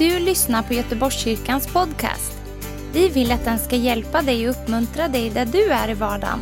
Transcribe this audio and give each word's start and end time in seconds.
du 0.00 0.18
lyssnar 0.18 0.62
på 0.62 0.74
Göteborgskyrkans 0.74 1.72
podcast. 1.72 2.32
Vi 2.92 3.08
vill 3.08 3.32
att 3.32 3.44
den 3.44 3.58
ska 3.58 3.76
hjälpa 3.76 4.22
dig 4.22 4.48
och 4.48 4.54
uppmuntra 4.54 5.08
dig 5.08 5.30
där 5.30 5.46
du 5.46 5.70
är 5.70 5.90
i 5.90 5.94
vardagen. 5.94 6.38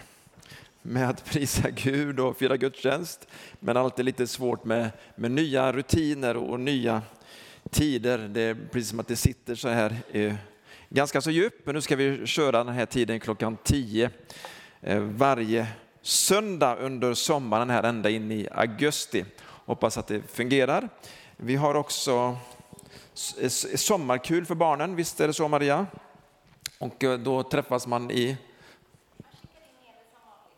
med 0.82 1.10
att 1.10 1.26
prisa 1.26 1.70
Gud 1.70 2.20
och 2.20 2.38
fira 2.38 2.58
gudstjänst. 2.58 3.28
Men 3.60 3.78
alltid 3.78 4.06
lite 4.06 4.28
svårt 4.28 4.66
med, 4.66 4.90
med 5.16 5.32
nya 5.32 5.72
rutiner 5.72 6.38
och 6.38 6.60
nya 6.60 7.02
tider. 7.70 8.18
Det 8.18 8.42
är 8.42 8.58
precis 8.72 8.90
som 8.90 9.00
att 9.00 9.08
det 9.08 9.16
sitter 9.16 9.56
så 9.56 9.68
här 9.70 9.96
eh, 10.12 10.34
ganska 10.90 11.22
så 11.22 11.32
djupt. 11.32 11.66
Men 11.66 11.76
nu 11.76 11.82
ska 11.82 11.96
vi 11.96 12.28
köra 12.28 12.64
den 12.64 12.74
här 12.74 12.86
tiden 12.86 13.20
klockan 13.20 13.58
10 13.64 14.10
eh, 14.82 15.00
varje 15.00 15.68
söndag 16.02 16.76
under 16.76 17.14
sommaren 17.14 17.70
här 17.70 17.84
ända 17.84 18.10
in 18.10 18.32
i 18.32 18.48
augusti. 18.52 19.26
Hoppas 19.66 19.98
att 19.98 20.08
det 20.08 20.22
fungerar. 20.28 20.90
Vi 21.38 21.56
har 21.56 21.76
också 21.76 22.38
eh, 23.42 23.50
sommarkul 23.76 24.46
för 24.46 24.56
barnen, 24.56 24.96
visst 24.96 25.20
är 25.20 25.28
det 25.28 25.34
så 25.34 25.48
Maria? 25.48 25.86
Och 26.80 27.04
eh, 27.04 27.20
då 27.20 27.44
träffas 27.44 27.88
man 27.88 28.12
i 28.12 28.38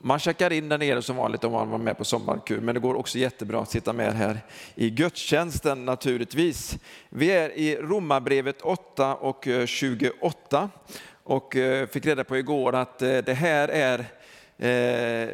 man 0.06 0.20
checkar 0.20 0.54
in 0.54 0.70
där 0.70 0.78
nere 0.78 1.02
som 1.02 1.16
vanligt 1.16 1.44
om 1.44 1.52
man 1.52 1.70
var 1.70 1.78
med 1.78 1.98
på 1.98 2.06
sommarkur, 2.06 2.62
men 2.62 2.76
det 2.76 2.82
går 2.82 2.96
också 2.96 3.18
jättebra 3.18 3.62
att 3.62 3.72
sitta 3.72 3.94
med 3.94 4.14
här 4.14 4.40
i 4.76 4.90
gudstjänsten 4.90 5.86
naturligtvis. 5.86 6.78
Vi 7.10 7.32
är 7.32 7.50
i 7.50 7.76
Romarbrevet 7.76 8.62
8 8.62 9.16
och 9.16 9.48
eh, 9.48 9.66
28 9.66 10.70
och 11.24 11.56
eh, 11.56 11.88
fick 11.88 12.06
reda 12.06 12.24
på 12.24 12.38
igår 12.38 12.76
att 12.76 13.02
eh, 13.02 13.18
det 13.18 13.34
här 13.34 13.68
är 13.68 14.06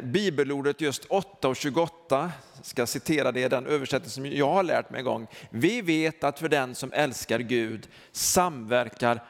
bibelordet 0.02 0.80
just 0.80 1.04
8 1.04 1.48
och 1.48 1.56
28, 1.56 2.32
jag 2.56 2.66
ska 2.66 2.86
citera 2.86 3.32
det, 3.32 3.40
i 3.40 3.48
den 3.48 3.66
översättning 3.66 4.10
som 4.10 4.26
jag 4.26 4.52
har 4.52 4.62
lärt 4.62 4.90
mig 4.90 4.98
en 4.98 5.04
gång. 5.04 5.26
Vi 5.50 5.82
vet 5.82 6.24
att 6.24 6.38
för 6.38 6.48
den 6.48 6.74
som 6.74 6.92
älskar 6.92 7.38
Gud 7.38 7.88
samverkar 8.12 9.22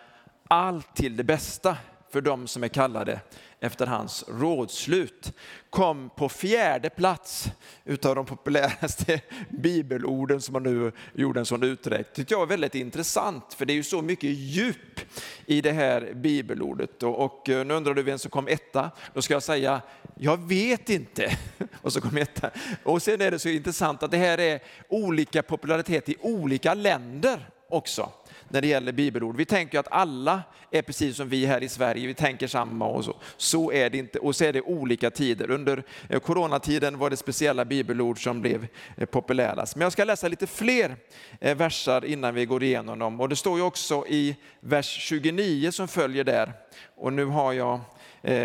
allt 0.48 0.96
till 0.96 1.16
det 1.16 1.24
bästa 1.24 1.76
för 2.12 2.20
dem 2.20 2.46
som 2.46 2.64
är 2.64 2.68
kallade 2.68 3.20
efter 3.60 3.86
hans 3.86 4.24
rådslut. 4.28 5.32
Kom 5.70 6.10
på 6.16 6.28
fjärde 6.28 6.90
plats 6.90 7.50
utav 7.84 8.14
de 8.14 8.26
populäraste 8.26 9.20
bibelorden 9.50 10.40
som 10.40 10.52
man 10.52 10.62
nu 10.62 10.92
gjorde 11.14 11.40
en 11.40 11.46
sån 11.46 11.62
uträkning. 11.62 12.14
tyckte 12.14 12.34
jag 12.34 12.38
var 12.38 12.46
väldigt 12.46 12.74
intressant, 12.74 13.54
för 13.54 13.64
det 13.66 13.72
är 13.72 13.74
ju 13.74 13.82
så 13.82 14.02
mycket 14.02 14.30
djup 14.30 15.00
i 15.46 15.60
det 15.60 15.72
här 15.72 16.12
bibelordet. 16.14 17.02
Och, 17.02 17.24
och 17.24 17.48
eh, 17.48 17.66
nu 17.66 17.74
undrar 17.74 17.94
du 17.94 18.02
vem 18.02 18.18
som 18.18 18.30
kom 18.30 18.48
etta? 18.48 18.90
Då 19.14 19.22
ska 19.22 19.34
jag 19.34 19.42
säga, 19.42 19.80
jag 20.14 20.48
vet 20.48 20.90
inte. 20.90 21.38
Och 21.82 21.92
så 21.92 22.00
kom 22.00 22.16
etta. 22.16 22.50
Och 22.82 23.02
sen 23.02 23.20
är 23.20 23.30
det 23.30 23.38
så 23.38 23.48
intressant 23.48 24.02
att 24.02 24.10
det 24.10 24.16
här 24.16 24.40
är 24.40 24.60
olika 24.88 25.42
popularitet 25.42 26.08
i 26.08 26.16
olika 26.20 26.74
länder 26.74 27.48
också 27.68 28.12
när 28.52 28.60
det 28.60 28.66
gäller 28.66 28.92
bibelord. 28.92 29.36
Vi 29.36 29.44
tänker 29.44 29.78
att 29.78 29.88
alla 29.90 30.42
är 30.70 30.82
precis 30.82 31.16
som 31.16 31.28
vi 31.28 31.46
här 31.46 31.62
i 31.62 31.68
Sverige, 31.68 32.06
vi 32.06 32.14
tänker 32.14 32.46
samma 32.46 32.86
och 32.86 33.04
så. 33.04 33.16
Så 33.36 33.72
är 33.72 33.90
det 33.90 33.98
inte, 33.98 34.18
och 34.18 34.36
så 34.36 34.44
är 34.44 34.52
det 34.52 34.62
olika 34.62 35.10
tider. 35.10 35.50
Under 35.50 35.82
eh, 36.08 36.20
coronatiden 36.20 36.98
var 36.98 37.10
det 37.10 37.16
speciella 37.16 37.64
bibelord 37.64 38.22
som 38.22 38.40
blev 38.40 38.66
eh, 38.96 39.06
populärast. 39.06 39.76
Men 39.76 39.82
jag 39.82 39.92
ska 39.92 40.04
läsa 40.04 40.28
lite 40.28 40.46
fler 40.46 40.96
eh, 41.40 41.56
versar 41.56 42.04
innan 42.04 42.34
vi 42.34 42.46
går 42.46 42.62
igenom 42.62 42.98
dem. 42.98 43.20
Och 43.20 43.28
det 43.28 43.36
står 43.36 43.58
ju 43.58 43.64
också 43.64 44.06
i 44.08 44.36
vers 44.60 44.86
29 44.86 45.70
som 45.70 45.88
följer 45.88 46.24
där. 46.24 46.52
Och 46.96 47.12
nu 47.12 47.24
har 47.24 47.52
jag 47.52 47.80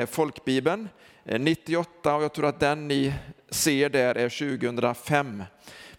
folkbibeln 0.10 0.90
98 1.24 2.16
och 2.16 2.24
jag 2.24 2.34
tror 2.34 2.46
att 2.46 2.60
den 2.60 2.88
ni 2.88 3.14
ser 3.50 3.90
där 3.90 4.16
är 4.16 4.60
2005. 4.60 5.44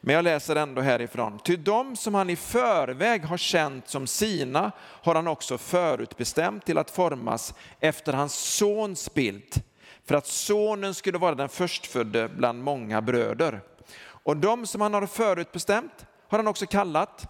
Men 0.08 0.14
jag 0.14 0.22
läser 0.22 0.56
ändå 0.56 0.80
härifrån. 0.80 1.38
Ty 1.38 1.56
de 1.56 1.96
som 1.96 2.14
han 2.14 2.30
i 2.30 2.36
förväg 2.36 3.24
har 3.24 3.36
känt 3.36 3.88
som 3.88 4.06
sina 4.06 4.72
har 4.80 5.14
han 5.14 5.28
också 5.28 5.58
förutbestämt 5.58 6.64
till 6.64 6.78
att 6.78 6.90
formas 6.90 7.54
efter 7.80 8.12
hans 8.12 8.34
sons 8.34 9.14
bild, 9.14 9.62
för 10.06 10.14
att 10.14 10.26
sonen 10.26 10.94
skulle 10.94 11.18
vara 11.18 11.34
den 11.34 11.48
förstfödde 11.48 12.28
bland 12.28 12.62
många 12.62 13.02
bröder. 13.02 13.60
Och 13.98 14.36
de 14.36 14.66
som 14.66 14.80
han 14.80 14.94
har 14.94 15.06
förutbestämt 15.06 16.06
har 16.28 16.38
han 16.38 16.48
också 16.48 16.66
kallat, 16.66 17.26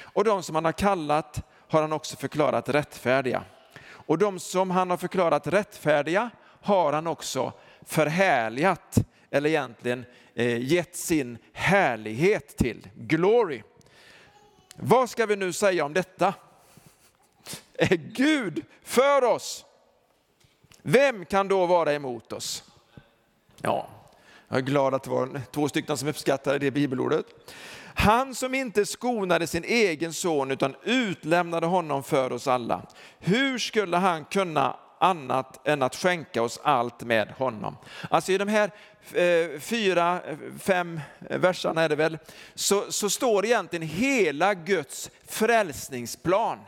och 0.00 0.24
de 0.24 0.42
som 0.42 0.54
han 0.54 0.64
har 0.64 0.72
kallat 0.72 1.42
har 1.68 1.80
han 1.80 1.92
också 1.92 2.16
förklarat 2.16 2.68
rättfärdiga. 2.68 3.42
Och 3.86 4.18
de 4.18 4.38
som 4.38 4.70
han 4.70 4.90
har 4.90 4.96
förklarat 4.96 5.46
rättfärdiga 5.46 6.30
har 6.62 6.92
han 6.92 7.06
också 7.06 7.52
förhärligat, 7.82 8.98
eller 9.34 9.48
egentligen 9.48 10.04
Eh, 10.34 10.72
gett 10.72 10.96
sin 10.96 11.38
härlighet 11.52 12.56
till. 12.56 12.88
Glory. 12.94 13.62
Vad 14.76 15.10
ska 15.10 15.26
vi 15.26 15.36
nu 15.36 15.52
säga 15.52 15.84
om 15.84 15.94
detta? 15.94 16.34
Är 17.74 17.96
Gud 17.96 18.64
för 18.82 19.24
oss? 19.24 19.64
Vem 20.82 21.24
kan 21.24 21.48
då 21.48 21.66
vara 21.66 21.92
emot 21.92 22.32
oss? 22.32 22.64
Ja, 23.62 23.88
jag 24.48 24.58
är 24.58 24.62
glad 24.62 24.94
att 24.94 25.02
det 25.02 25.10
var 25.10 25.40
två 25.50 25.68
stycken 25.68 25.96
som 25.96 26.08
uppskattade 26.08 26.58
det 26.58 26.70
bibelordet. 26.70 27.26
Han 27.94 28.34
som 28.34 28.54
inte 28.54 28.86
skonade 28.86 29.46
sin 29.46 29.64
egen 29.64 30.12
son 30.12 30.50
utan 30.50 30.74
utlämnade 30.82 31.66
honom 31.66 32.02
för 32.02 32.32
oss 32.32 32.48
alla. 32.48 32.86
Hur 33.18 33.58
skulle 33.58 33.96
han 33.96 34.24
kunna 34.24 34.76
annat 34.98 35.68
än 35.68 35.82
att 35.82 35.96
skänka 35.96 36.42
oss 36.42 36.60
allt 36.62 37.02
med 37.02 37.28
honom. 37.28 37.76
Alltså 38.10 38.32
i 38.32 38.38
de 38.38 38.48
här 38.48 38.70
eh, 39.12 39.60
fyra, 39.60 40.20
fem 40.62 41.00
verserna 41.20 41.82
är 41.82 41.88
det 41.88 41.96
väl, 41.96 42.18
så, 42.54 42.92
så 42.92 43.10
står 43.10 43.44
egentligen 43.44 43.88
hela 43.88 44.54
Guds 44.54 45.10
frälsningsplan. 45.26 46.58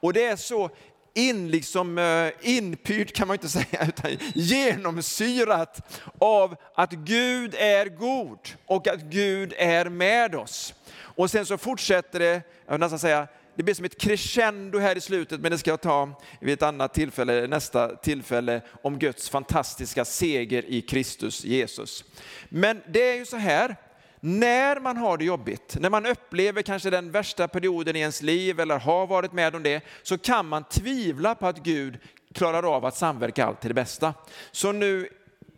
Och 0.00 0.12
det 0.12 0.24
är 0.24 0.36
så 0.36 0.70
in, 1.14 1.50
liksom, 1.50 1.98
eh, 1.98 2.30
inpyrt 2.40 3.16
kan 3.16 3.28
man 3.28 3.34
inte 3.34 3.48
säga, 3.58 3.86
utan 3.88 4.16
genomsyrat 4.34 6.00
av 6.18 6.56
att 6.74 6.92
Gud 6.92 7.54
är 7.54 7.86
god 7.86 8.38
och 8.66 8.88
att 8.88 9.00
Gud 9.00 9.54
är 9.56 9.84
med 9.84 10.34
oss. 10.34 10.74
Och 10.98 11.30
sen 11.30 11.46
så 11.46 11.58
fortsätter 11.58 12.18
det, 12.18 12.42
jag 12.66 12.72
vill 12.72 12.80
nästan 12.80 12.98
säga, 12.98 13.28
det 13.60 13.64
blir 13.64 13.74
som 13.74 13.84
ett 13.84 14.00
crescendo 14.00 14.78
här 14.78 14.96
i 14.96 15.00
slutet, 15.00 15.40
men 15.40 15.50
det 15.50 15.58
ska 15.58 15.70
jag 15.70 15.80
ta 15.80 16.20
vid 16.40 16.54
ett 16.54 16.62
annat 16.62 16.94
tillfälle, 16.94 17.46
nästa 17.46 17.96
tillfälle, 17.96 18.62
om 18.82 18.98
Guds 18.98 19.28
fantastiska 19.28 20.04
seger 20.04 20.64
i 20.64 20.82
Kristus 20.82 21.44
Jesus. 21.44 22.04
Men 22.48 22.82
det 22.88 23.10
är 23.10 23.14
ju 23.14 23.26
så 23.26 23.36
här, 23.36 23.76
när 24.20 24.80
man 24.80 24.96
har 24.96 25.18
det 25.18 25.24
jobbigt, 25.24 25.76
när 25.80 25.90
man 25.90 26.06
upplever 26.06 26.62
kanske 26.62 26.90
den 26.90 27.10
värsta 27.10 27.48
perioden 27.48 27.96
i 27.96 27.98
ens 27.98 28.22
liv 28.22 28.60
eller 28.60 28.78
har 28.78 29.06
varit 29.06 29.32
med 29.32 29.54
om 29.54 29.62
det, 29.62 29.84
så 30.02 30.18
kan 30.18 30.46
man 30.46 30.64
tvivla 30.64 31.34
på 31.34 31.46
att 31.46 31.62
Gud 31.62 31.98
klarar 32.34 32.76
av 32.76 32.84
att 32.84 32.96
samverka 32.96 33.44
allt 33.44 33.60
till 33.60 33.70
det 33.70 33.74
bästa. 33.74 34.14
Så 34.50 34.72
nu, 34.72 35.08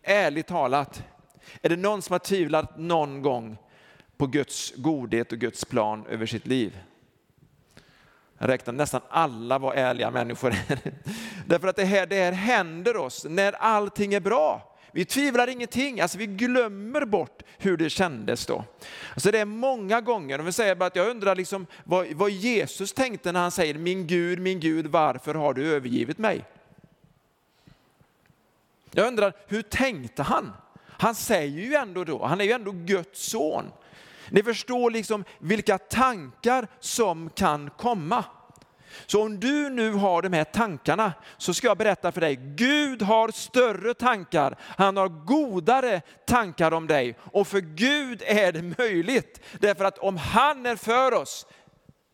ärligt 0.03 0.47
talat, 0.47 1.03
är 1.63 1.69
det 1.69 1.77
någon 1.77 2.03
som 2.03 2.13
har 2.13 2.19
tvivlat 2.19 2.79
någon 2.79 3.23
gång 3.23 3.57
på 4.17 4.27
Guds 4.27 4.73
godhet 4.77 5.33
och 5.33 5.39
Guds 5.39 5.65
plan 5.65 6.07
över 6.07 6.27
sitt 6.27 6.47
liv? 6.47 6.79
Jag 8.43 8.49
räknar 8.49 8.73
nästan 8.73 9.01
alla 9.09 9.59
var 9.59 9.75
ärliga 9.75 10.11
människor. 10.11 10.55
Därför 11.47 11.69
att 11.69 11.77
det 11.77 11.85
här, 11.85 12.07
det 12.07 12.17
här 12.17 12.33
händer 12.33 12.97
oss 12.97 13.27
när 13.29 13.53
allting 13.53 14.15
är 14.15 14.21
bra. 14.21 14.77
Vi 14.93 15.05
tvivlar 15.05 15.49
ingenting, 15.49 16.01
alltså 16.01 16.19
vi 16.19 16.27
glömmer 16.27 17.05
bort 17.05 17.43
hur 17.59 17.77
det 17.77 17.91
kändes 17.91 18.47
då. 18.47 18.65
Alltså 19.13 19.31
det 19.31 19.39
är 19.39 19.45
många 19.45 20.01
gånger, 20.01 20.39
om 20.39 20.45
vi 20.45 20.53
säger 20.53 20.75
bara 20.75 20.87
att 20.87 20.97
jag 20.97 21.09
undrar 21.09 21.37
liksom 21.37 21.67
vad, 21.85 22.13
vad 22.13 22.31
Jesus 22.31 22.93
tänkte 22.93 23.33
när 23.33 23.41
han 23.41 23.51
säger 23.51 23.75
min 23.75 24.07
Gud, 24.07 24.39
min 24.39 24.61
Gud, 24.61 24.87
varför 24.87 25.35
har 25.35 25.55
du 25.55 25.75
övergivit 25.75 26.19
mig? 26.19 26.45
Jag 28.91 29.07
undrar, 29.07 29.33
hur 29.47 29.63
tänkte 29.63 30.23
han? 30.23 30.53
Han 30.87 31.15
säger 31.15 31.63
ju 31.63 31.75
ändå 31.75 32.05
då, 32.05 32.25
han 32.25 32.41
är 32.41 32.45
ju 32.45 32.53
ändå 32.53 32.71
Guds 32.71 33.31
son. 33.31 33.65
Ni 34.33 34.43
förstår 34.43 34.91
liksom 34.91 35.25
vilka 35.39 35.79
tankar 35.79 36.67
som 36.81 37.31
kan 37.31 37.71
komma. 37.71 38.25
Så 39.07 39.23
om 39.23 39.41
du 39.41 39.71
nu 39.71 39.93
har 39.93 40.23
de 40.23 40.33
här 40.33 40.45
tankarna 40.45 41.13
så 41.39 41.55
ska 41.55 41.67
jag 41.67 41.79
berätta 41.79 42.13
för 42.13 42.21
dig, 42.21 42.37
Gud 42.37 43.03
har 43.03 43.31
större 43.31 43.95
tankar, 43.95 44.57
han 44.61 44.97
har 44.97 45.09
godare 45.09 46.01
tankar 46.27 46.73
om 46.73 46.87
dig 46.87 47.19
och 47.21 47.49
för 47.49 47.61
Gud 47.61 48.23
är 48.27 48.53
det 48.53 48.75
möjligt. 48.79 49.41
Därför 49.61 49.85
att 49.85 49.99
om 49.99 50.17
han 50.17 50.67
är 50.67 50.77
för 50.77 51.15
oss, 51.15 51.47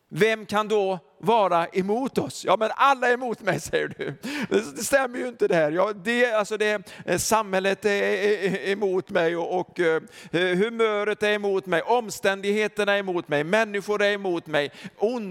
vem 0.09 0.45
kan 0.45 0.67
då 0.67 0.99
vara 1.19 1.67
emot 1.67 2.17
oss? 2.17 2.45
Ja, 2.45 2.57
men 2.59 2.71
alla 2.75 3.07
är 3.07 3.13
emot 3.13 3.41
mig, 3.41 3.59
säger 3.59 3.93
du. 3.97 4.13
Det 4.49 4.83
stämmer 4.83 5.19
ju 5.19 5.27
inte 5.27 5.47
det 5.47 5.55
här. 5.55 5.71
Ja, 5.71 5.93
det, 5.93 6.31
alltså 6.33 6.57
det, 6.57 6.81
eh, 7.05 7.17
samhället 7.17 7.85
är, 7.85 8.69
emot 8.69 9.09
mig 9.09 9.37
och, 9.37 9.59
och 9.59 9.79
eh, 9.79 10.01
humöret 10.31 11.23
är 11.23 11.31
emot 11.31 11.65
mig, 11.65 11.81
omständigheterna 11.81 12.93
är 12.93 12.99
emot 12.99 13.27
mig, 13.27 13.43
människor 13.43 14.01
är 14.01 14.11
emot 14.11 14.47
mig, 14.47 14.71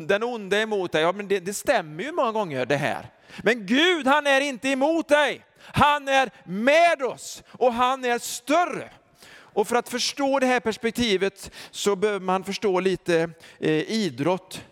den 0.06 0.22
onde 0.22 0.56
är 0.56 0.62
emot 0.62 0.92
dig. 0.92 1.02
Ja, 1.02 1.12
men 1.12 1.28
det, 1.28 1.40
det 1.40 1.54
stämmer 1.54 2.04
ju 2.04 2.12
många 2.12 2.32
gånger 2.32 2.66
det 2.66 2.76
här. 2.76 3.06
Men 3.42 3.66
Gud, 3.66 4.06
han 4.06 4.26
är 4.26 4.40
inte 4.40 4.68
emot 4.68 5.08
dig. 5.08 5.44
Han 5.60 6.08
är 6.08 6.30
med 6.44 7.02
oss 7.02 7.42
och 7.52 7.72
han 7.72 8.04
är 8.04 8.18
större. 8.18 8.90
Och 9.52 9.68
för 9.68 9.76
att 9.76 9.88
förstå 9.88 10.38
det 10.38 10.46
här 10.46 10.60
perspektivet 10.60 11.50
så 11.70 11.96
behöver 11.96 12.20
man 12.20 12.44
förstå 12.44 12.80
lite 12.80 13.30
eh, 13.58 13.90
idrott. 13.90 14.62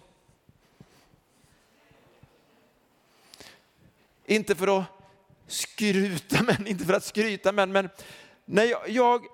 Inte 4.27 4.55
för 4.55 4.79
att 4.79 4.85
skryta, 5.47 6.43
men 6.47 6.67
inte 6.67 6.85
för 6.85 6.95
att 6.95 7.05
skryta, 7.05 7.53
men, 7.53 7.73
men 7.73 7.89
när 8.45 8.65
jag, 8.65 8.89
jag 8.89 9.27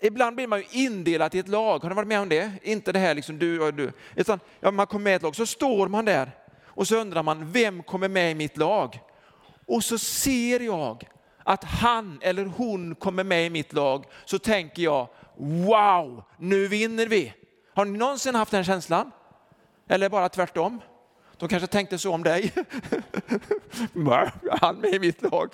Ibland 0.00 0.36
blir 0.36 0.46
man 0.46 0.58
ju 0.58 0.66
indelad 0.70 1.34
i 1.34 1.38
ett 1.38 1.48
lag. 1.48 1.78
Har 1.78 1.88
du 1.88 1.94
varit 1.94 2.08
med 2.08 2.20
om 2.20 2.28
det? 2.28 2.52
Inte 2.62 2.92
det 2.92 2.98
här 2.98 3.14
liksom 3.14 3.38
du 3.38 3.60
och 3.60 3.74
du. 3.74 3.92
Utan, 4.16 4.40
ja, 4.60 4.70
man 4.70 4.86
kommer 4.86 5.04
med 5.04 5.12
i 5.12 5.16
ett 5.16 5.22
lag, 5.22 5.36
så 5.36 5.46
står 5.46 5.88
man 5.88 6.04
där 6.04 6.30
och 6.64 6.88
så 6.88 6.96
undrar 6.96 7.22
man, 7.22 7.52
vem 7.52 7.82
kommer 7.82 8.08
med 8.08 8.30
i 8.30 8.34
mitt 8.34 8.56
lag? 8.56 9.00
Och 9.66 9.84
så 9.84 9.98
ser 9.98 10.60
jag 10.60 11.08
att 11.44 11.64
han 11.64 12.18
eller 12.22 12.44
hon 12.44 12.94
kommer 12.94 13.24
med 13.24 13.46
i 13.46 13.50
mitt 13.50 13.72
lag, 13.72 14.04
så 14.24 14.38
tänker 14.38 14.82
jag, 14.82 15.08
wow, 15.36 16.22
nu 16.38 16.68
vinner 16.68 17.06
vi. 17.06 17.32
Har 17.74 17.84
ni 17.84 17.98
någonsin 17.98 18.34
haft 18.34 18.50
den 18.50 18.64
känslan? 18.64 19.10
Eller 19.88 20.08
bara 20.08 20.28
tvärtom? 20.28 20.80
De 21.36 21.48
kanske 21.48 21.66
tänkte 21.66 21.98
så 21.98 22.12
om 22.14 22.22
dig. 22.22 22.52
Han 24.60 24.76
med 24.76 24.94
i 24.94 24.98
mitt 24.98 25.22
lag. 25.22 25.50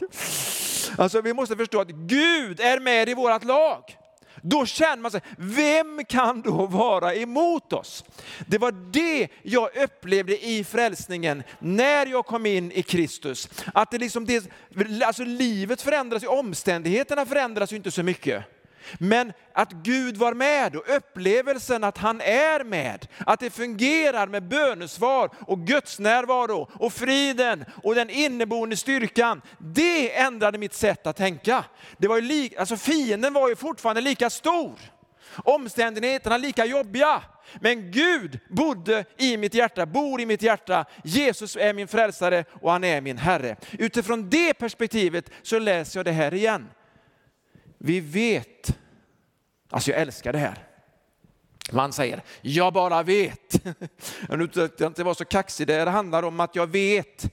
Alltså 0.98 1.20
vi 1.20 1.34
måste 1.34 1.56
förstå 1.56 1.80
att 1.80 1.88
Gud 1.88 2.60
är 2.60 2.80
med 2.80 3.08
i 3.08 3.14
vårt 3.14 3.44
lag. 3.44 3.96
Då 4.42 4.66
känner 4.66 4.96
man 4.96 5.10
sig, 5.10 5.20
vem 5.38 6.04
kan 6.08 6.42
då 6.42 6.66
vara 6.66 7.14
emot 7.14 7.72
oss? 7.72 8.04
Det 8.46 8.58
var 8.58 8.72
det 8.72 9.28
jag 9.42 9.76
upplevde 9.76 10.46
i 10.46 10.64
frälsningen 10.64 11.42
när 11.58 12.06
jag 12.06 12.26
kom 12.26 12.46
in 12.46 12.72
i 12.72 12.82
Kristus. 12.82 13.48
Att 13.74 13.90
det 13.90 13.98
liksom 13.98 14.26
det, 14.26 14.50
alltså 15.04 15.24
livet 15.24 15.82
förändras, 15.82 16.22
omständigheterna 16.22 17.26
förändras 17.26 17.72
ju 17.72 17.76
inte 17.76 17.90
så 17.90 18.02
mycket. 18.02 18.44
Men 18.98 19.32
att 19.52 19.72
Gud 19.72 20.16
var 20.16 20.34
med 20.34 20.76
och 20.76 20.96
upplevelsen 20.96 21.84
att 21.84 21.98
han 21.98 22.20
är 22.20 22.64
med, 22.64 23.06
att 23.26 23.40
det 23.40 23.50
fungerar 23.50 24.26
med 24.26 24.48
bönesvar 24.48 25.30
och 25.46 25.58
Guds 25.58 25.98
närvaro 25.98 26.70
och 26.74 26.92
friden 26.92 27.64
och 27.82 27.94
den 27.94 28.10
inneboende 28.10 28.76
styrkan. 28.76 29.42
Det 29.58 30.16
ändrade 30.16 30.58
mitt 30.58 30.74
sätt 30.74 31.06
att 31.06 31.16
tänka. 31.16 31.64
Det 31.98 32.08
var 32.08 32.16
ju 32.16 32.22
li, 32.22 32.54
alltså 32.58 32.76
fienden 32.76 33.32
var 33.32 33.48
ju 33.48 33.56
fortfarande 33.56 34.00
lika 34.00 34.30
stor. 34.30 34.72
Omständigheterna 35.36 36.36
lika 36.36 36.64
jobbiga. 36.64 37.22
Men 37.60 37.90
Gud 37.90 38.38
bodde 38.48 39.04
i 39.18 39.36
mitt 39.36 39.54
hjärta, 39.54 39.86
bor 39.86 40.20
i 40.20 40.26
mitt 40.26 40.42
hjärta. 40.42 40.84
Jesus 41.04 41.56
är 41.56 41.72
min 41.72 41.88
frälsare 41.88 42.44
och 42.60 42.72
han 42.72 42.84
är 42.84 43.00
min 43.00 43.18
Herre. 43.18 43.56
Utifrån 43.72 44.30
det 44.30 44.54
perspektivet 44.54 45.30
så 45.42 45.58
läser 45.58 45.98
jag 45.98 46.04
det 46.04 46.12
här 46.12 46.34
igen. 46.34 46.68
Vi 47.82 48.00
vet, 48.00 48.78
alltså 49.70 49.90
jag 49.90 50.00
älskar 50.00 50.32
det 50.32 50.38
här. 50.38 50.66
Man 51.72 51.92
säger, 51.92 52.22
jag 52.40 52.72
bara 52.72 53.02
vet. 53.02 53.64
Nu 54.28 54.48
ska 54.48 54.86
inte 54.86 55.04
vara 55.04 55.14
så 55.14 55.24
kaxig, 55.24 55.66
det 55.66 55.90
handlar 55.90 56.22
om 56.22 56.40
att 56.40 56.56
jag 56.56 56.66
vet 56.66 57.32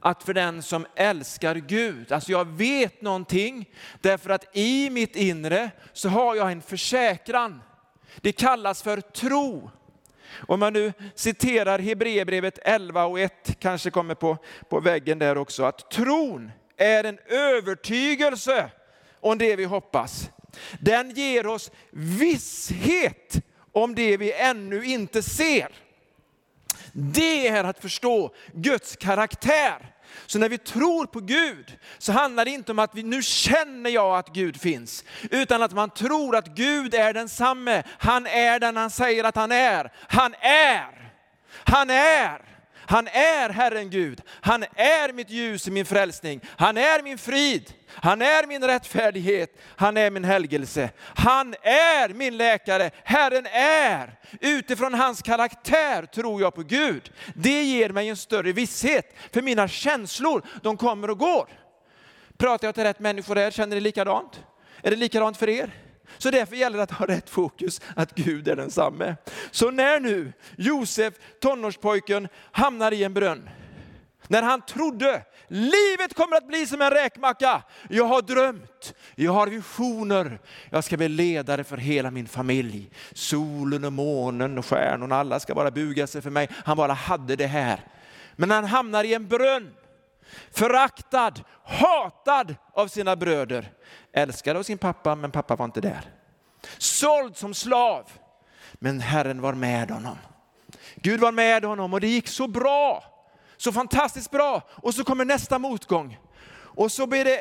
att 0.00 0.22
för 0.22 0.34
den 0.34 0.62
som 0.62 0.86
älskar 0.94 1.54
Gud, 1.54 2.12
alltså 2.12 2.32
jag 2.32 2.44
vet 2.44 3.02
någonting 3.02 3.70
därför 4.00 4.30
att 4.30 4.56
i 4.56 4.90
mitt 4.90 5.16
inre 5.16 5.70
så 5.92 6.08
har 6.08 6.36
jag 6.36 6.52
en 6.52 6.62
försäkran. 6.62 7.62
Det 8.16 8.32
kallas 8.32 8.82
för 8.82 9.00
tro. 9.00 9.70
Om 10.46 10.60
man 10.60 10.72
nu 10.72 10.92
citerar 11.14 11.78
Hebreerbrevet 11.78 12.58
11 12.62 13.04
och 13.04 13.20
1, 13.20 13.56
kanske 13.58 13.90
kommer 13.90 14.14
på, 14.14 14.36
på 14.68 14.80
väggen 14.80 15.18
där 15.18 15.38
också, 15.38 15.64
att 15.64 15.90
tron 15.90 16.50
är 16.76 17.04
en 17.04 17.18
övertygelse 17.26 18.70
om 19.20 19.38
det 19.38 19.56
vi 19.56 19.64
hoppas. 19.64 20.30
Den 20.80 21.10
ger 21.10 21.46
oss 21.46 21.70
visshet 21.90 23.36
om 23.72 23.94
det 23.94 24.16
vi 24.16 24.32
ännu 24.32 24.84
inte 24.84 25.22
ser. 25.22 25.68
Det 26.92 27.48
är 27.48 27.64
att 27.64 27.78
förstå 27.78 28.34
Guds 28.52 28.96
karaktär. 28.96 29.94
Så 30.26 30.38
när 30.38 30.48
vi 30.48 30.58
tror 30.58 31.06
på 31.06 31.20
Gud 31.20 31.78
så 31.98 32.12
handlar 32.12 32.44
det 32.44 32.50
inte 32.50 32.72
om 32.72 32.78
att 32.78 32.94
vi, 32.94 33.02
nu 33.02 33.22
känner 33.22 33.90
jag 33.90 34.18
att 34.18 34.28
Gud 34.28 34.60
finns, 34.60 35.04
utan 35.30 35.62
att 35.62 35.72
man 35.72 35.90
tror 35.90 36.36
att 36.36 36.46
Gud 36.46 36.94
är 36.94 37.12
densamme. 37.12 37.82
Han 37.98 38.26
är 38.26 38.58
den 38.60 38.76
han 38.76 38.90
säger 38.90 39.24
att 39.24 39.36
han 39.36 39.52
är. 39.52 39.92
Han 39.96 40.34
är. 40.40 41.12
Han 41.50 41.90
är. 41.90 42.42
Han 42.74 43.08
är 43.08 43.50
Herren 43.50 43.90
Gud. 43.90 44.22
Han 44.28 44.62
är 44.62 45.12
mitt 45.12 45.30
ljus 45.30 45.68
i 45.68 45.70
min 45.70 45.86
frälsning. 45.86 46.40
Han 46.56 46.76
är 46.76 47.02
min 47.02 47.18
frid. 47.18 47.72
Han 47.90 48.22
är 48.22 48.46
min 48.46 48.64
rättfärdighet. 48.64 49.58
Han 49.76 49.96
är 49.96 50.10
min 50.10 50.24
helgelse. 50.24 50.90
Han 51.00 51.54
är 51.62 52.08
min 52.08 52.36
läkare. 52.36 52.90
Herren 53.04 53.46
är. 53.52 54.18
Utifrån 54.40 54.94
hans 54.94 55.22
karaktär 55.22 56.06
tror 56.06 56.40
jag 56.40 56.54
på 56.54 56.62
Gud. 56.62 57.12
Det 57.34 57.62
ger 57.62 57.90
mig 57.90 58.08
en 58.08 58.16
större 58.16 58.52
visshet. 58.52 59.14
För 59.32 59.42
mina 59.42 59.68
känslor, 59.68 60.42
de 60.62 60.76
kommer 60.76 61.10
och 61.10 61.18
går. 61.18 61.48
Pratar 62.38 62.68
jag 62.68 62.74
till 62.74 62.84
rätt 62.84 63.00
människor 63.00 63.36
här? 63.36 63.50
Känner 63.50 63.76
ni 63.76 63.80
likadant? 63.80 64.40
Är 64.82 64.90
det 64.90 64.96
likadant 64.96 65.36
för 65.36 65.48
er? 65.48 65.70
Så 66.18 66.30
därför 66.30 66.56
gäller 66.56 66.76
det 66.76 66.82
att 66.82 66.90
ha 66.90 67.06
rätt 67.06 67.30
fokus, 67.30 67.80
att 67.96 68.14
Gud 68.14 68.48
är 68.48 68.56
densamme. 68.56 69.16
Så 69.50 69.70
när 69.70 70.00
nu 70.00 70.32
Josef, 70.56 71.14
tonårspojken, 71.40 72.28
hamnar 72.52 72.92
i 72.92 73.04
en 73.04 73.14
brunn, 73.14 73.50
när 74.28 74.42
han 74.42 74.62
trodde 74.62 75.24
livet 75.48 76.14
kommer 76.14 76.36
att 76.36 76.48
bli 76.48 76.66
som 76.66 76.82
en 76.82 76.90
räkmacka. 76.90 77.62
Jag 77.88 78.04
har 78.04 78.22
drömt, 78.22 78.94
jag 79.14 79.32
har 79.32 79.46
visioner, 79.46 80.38
jag 80.70 80.84
ska 80.84 80.96
bli 80.96 81.08
ledare 81.08 81.64
för 81.64 81.76
hela 81.76 82.10
min 82.10 82.28
familj. 82.28 82.90
Solen 83.12 83.84
och 83.84 83.92
månen 83.92 84.58
och 84.58 84.66
stjärnorna, 84.66 85.16
alla 85.16 85.40
ska 85.40 85.54
bara 85.54 85.70
buga 85.70 86.06
sig 86.06 86.22
för 86.22 86.30
mig. 86.30 86.48
Han 86.64 86.76
bara 86.76 86.92
hade 86.92 87.36
det 87.36 87.46
här. 87.46 87.80
Men 88.36 88.50
han 88.50 88.64
hamnar 88.64 89.04
i 89.04 89.14
en 89.14 89.28
brunn, 89.28 89.74
föraktad, 90.50 91.32
hatad 91.64 92.54
av 92.72 92.88
sina 92.88 93.16
bröder. 93.16 93.72
Älskad 94.12 94.56
av 94.56 94.62
sin 94.62 94.78
pappa, 94.78 95.14
men 95.14 95.30
pappa 95.30 95.56
var 95.56 95.64
inte 95.64 95.80
där. 95.80 96.10
Såld 96.78 97.36
som 97.36 97.54
slav, 97.54 98.10
men 98.72 99.00
Herren 99.00 99.40
var 99.40 99.52
med 99.52 99.90
honom. 99.90 100.16
Gud 100.94 101.20
var 101.20 101.32
med 101.32 101.64
honom 101.64 101.94
och 101.94 102.00
det 102.00 102.08
gick 102.08 102.28
så 102.28 102.48
bra. 102.48 103.04
Så 103.58 103.72
fantastiskt 103.72 104.30
bra. 104.30 104.62
Och 104.70 104.94
så 104.94 105.04
kommer 105.04 105.24
nästa 105.24 105.58
motgång. 105.58 106.18
Och 106.50 106.92
så 106.92 107.06
blir 107.06 107.24
det 107.24 107.40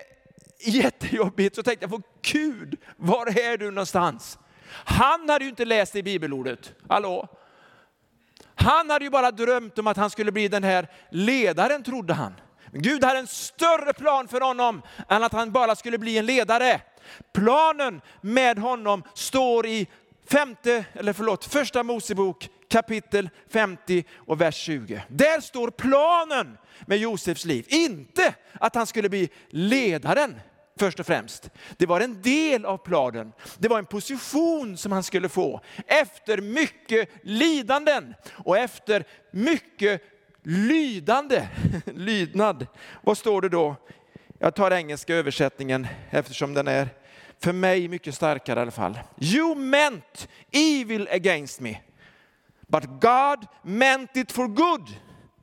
jättejobbigt. 0.59 1.55
Så 1.55 1.63
tänkte 1.63 1.83
jag 1.83 1.89
för 1.89 2.01
Gud, 2.21 2.77
var 2.97 3.39
är 3.39 3.57
du 3.57 3.71
någonstans? 3.71 4.39
Han 4.69 5.29
hade 5.29 5.45
ju 5.45 5.49
inte 5.49 5.65
läst 5.65 5.95
i 5.95 6.03
bibelordet. 6.03 6.73
Hallå? 6.89 7.27
Han 8.55 8.89
hade 8.89 9.05
ju 9.05 9.11
bara 9.11 9.31
drömt 9.31 9.79
om 9.79 9.87
att 9.87 9.97
han 9.97 10.09
skulle 10.09 10.31
bli 10.31 10.47
den 10.47 10.63
här 10.63 10.87
ledaren, 11.11 11.83
trodde 11.83 12.13
han. 12.13 12.33
Men 12.71 12.81
Gud 12.81 13.03
hade 13.03 13.19
en 13.19 13.27
större 13.27 13.93
plan 13.93 14.27
för 14.27 14.41
honom 14.41 14.81
än 15.09 15.23
att 15.23 15.33
han 15.33 15.51
bara 15.51 15.75
skulle 15.75 15.97
bli 15.97 16.17
en 16.17 16.25
ledare. 16.25 16.81
Planen 17.33 18.01
med 18.21 18.59
honom 18.59 19.03
står 19.13 19.65
i 19.65 19.87
femte, 20.29 20.85
eller 20.93 21.13
förlåt, 21.13 21.45
första 21.45 21.83
Mosebok 21.83 22.49
kapitel 22.67 23.29
50 23.49 24.03
och 24.15 24.41
vers 24.41 24.55
20. 24.55 25.03
Där 25.07 25.41
står 25.41 25.71
planen 25.71 26.57
med 26.85 26.97
Josefs 26.97 27.45
liv. 27.45 27.65
Inte 27.67 28.33
att 28.53 28.75
han 28.75 28.87
skulle 28.87 29.09
bli 29.09 29.29
ledaren 29.49 30.35
först 30.79 30.99
och 30.99 31.05
främst. 31.05 31.49
Det 31.77 31.85
var 31.85 32.01
en 32.01 32.21
del 32.21 32.65
av 32.65 32.77
planen. 32.77 33.31
Det 33.57 33.67
var 33.67 33.79
en 33.79 33.85
position 33.85 34.77
som 34.77 34.91
han 34.91 35.03
skulle 35.03 35.29
få 35.29 35.61
efter 35.87 36.41
mycket 36.41 37.09
lidanden 37.23 38.13
och 38.31 38.57
efter 38.57 39.03
mycket 39.31 40.01
lydande, 40.43 41.47
lydnad. 41.85 42.67
Vad 43.01 43.17
står 43.17 43.41
det 43.41 43.49
då? 43.49 43.75
Jag 44.39 44.55
tar 44.55 44.71
engelska 44.71 45.15
översättningen 45.15 45.87
eftersom 46.09 46.53
den 46.53 46.67
är 46.67 46.89
för 47.39 47.53
mig 47.53 47.87
mycket 47.87 48.15
starkare 48.15 48.59
i 48.59 48.61
alla 48.61 48.71
fall. 48.71 48.99
You 49.19 49.55
meant 49.55 50.27
evil 50.51 51.07
against 51.11 51.59
me, 51.59 51.75
but 52.67 52.99
God 52.99 53.47
meant 53.63 54.17
it 54.17 54.31
for 54.31 54.47
good 54.47 54.89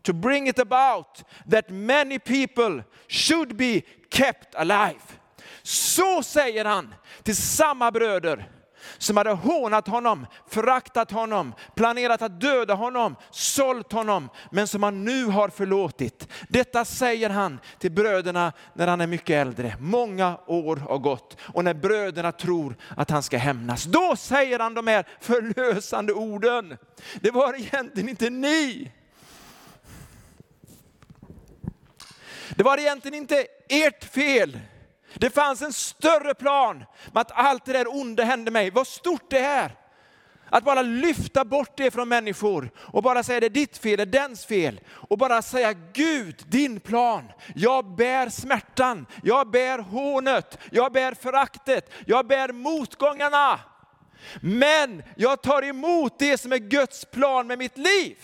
to 0.03 0.13
bring 0.13 0.47
it 0.47 0.59
about 0.59 1.23
that 1.47 1.71
many 1.71 2.19
people 2.19 2.83
should 3.07 3.57
be 3.57 3.83
kept 4.11 4.55
alive. 4.55 5.19
Så 5.63 6.23
säger 6.23 6.65
han 6.65 6.95
till 7.23 7.37
samma 7.37 7.91
bröder 7.91 8.49
som 8.99 9.17
hade 9.17 9.31
hånat 9.31 9.89
honom, 9.89 10.27
föraktat 10.49 11.11
honom, 11.11 11.55
planerat 11.75 12.23
att 12.23 12.41
döda 12.41 12.75
honom, 12.75 13.17
sålt 13.31 13.93
honom, 13.93 14.29
men 14.51 14.69
som 14.69 14.83
han 14.83 15.05
nu 15.05 15.25
har 15.25 15.49
förlåtit. 15.49 16.29
Detta 16.49 16.85
säger 16.85 17.31
han 17.31 17.61
till 17.79 17.93
bröderna 17.93 18.53
när 18.75 18.87
han 18.87 19.01
är 19.01 19.07
mycket 19.07 19.35
äldre. 19.35 19.77
Många 19.81 20.39
år 20.47 20.77
har 20.77 20.99
gått 20.99 21.37
och 21.41 21.65
när 21.65 21.75
bröderna 21.75 22.33
tror 22.33 22.77
att 22.97 23.11
han 23.11 23.23
ska 23.23 23.39
hämnas. 23.39 23.85
Då 23.85 24.17
säger 24.17 24.59
han 24.59 24.75
de 24.75 24.87
här 24.87 25.09
förlösande 25.21 26.13
orden. 26.13 26.77
Det 27.21 27.31
var 27.31 27.55
egentligen 27.55 28.09
inte 28.09 28.31
ni. 28.31 28.93
Det 32.57 32.63
var 32.63 32.79
egentligen 32.79 33.15
inte 33.15 33.47
ert 33.69 34.05
fel. 34.05 34.59
Det 35.15 35.31
fanns 35.31 35.63
en 35.63 35.73
större 35.73 36.35
plan 36.35 36.85
med 37.13 37.21
att 37.21 37.33
allt 37.33 37.65
det 37.65 37.73
där 37.73 37.97
onda 37.97 38.25
hände 38.25 38.51
mig. 38.51 38.71
Vad 38.71 38.87
stort 38.87 39.31
det 39.31 39.39
är! 39.39 39.77
Att 40.49 40.65
bara 40.65 40.83
lyfta 40.83 41.45
bort 41.45 41.77
det 41.77 41.91
från 41.91 42.09
människor 42.09 42.71
och 42.77 43.03
bara 43.03 43.23
säga 43.23 43.41
det 43.41 43.47
är 43.47 43.51
ditt 43.51 43.79
fel, 43.79 43.97
det 43.97 44.03
är 44.03 44.07
dens 44.07 44.47
fel. 44.47 44.81
Och 44.91 45.19
bara 45.19 45.43
säga 45.43 45.73
Gud, 45.93 46.43
din 46.47 46.81
plan. 46.81 47.33
Jag 47.55 47.97
bär 47.97 48.29
smärtan, 48.29 49.07
jag 49.23 49.51
bär 49.51 49.79
hånet, 49.79 50.59
jag 50.71 50.93
bär 50.93 51.15
föraktet, 51.15 51.91
jag 52.07 52.27
bär 52.27 52.53
motgångarna. 52.53 53.61
Men 54.41 55.03
jag 55.17 55.43
tar 55.43 55.63
emot 55.63 56.19
det 56.19 56.39
som 56.39 56.53
är 56.53 56.59
Guds 56.59 57.05
plan 57.05 57.47
med 57.47 57.59
mitt 57.59 57.79
liv. 57.79 58.17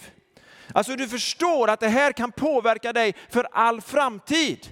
Alltså 0.74 0.96
du 0.96 1.08
förstår 1.08 1.70
att 1.70 1.80
det 1.80 1.88
här 1.88 2.12
kan 2.12 2.32
påverka 2.32 2.92
dig 2.92 3.14
för 3.30 3.48
all 3.52 3.80
framtid. 3.80 4.68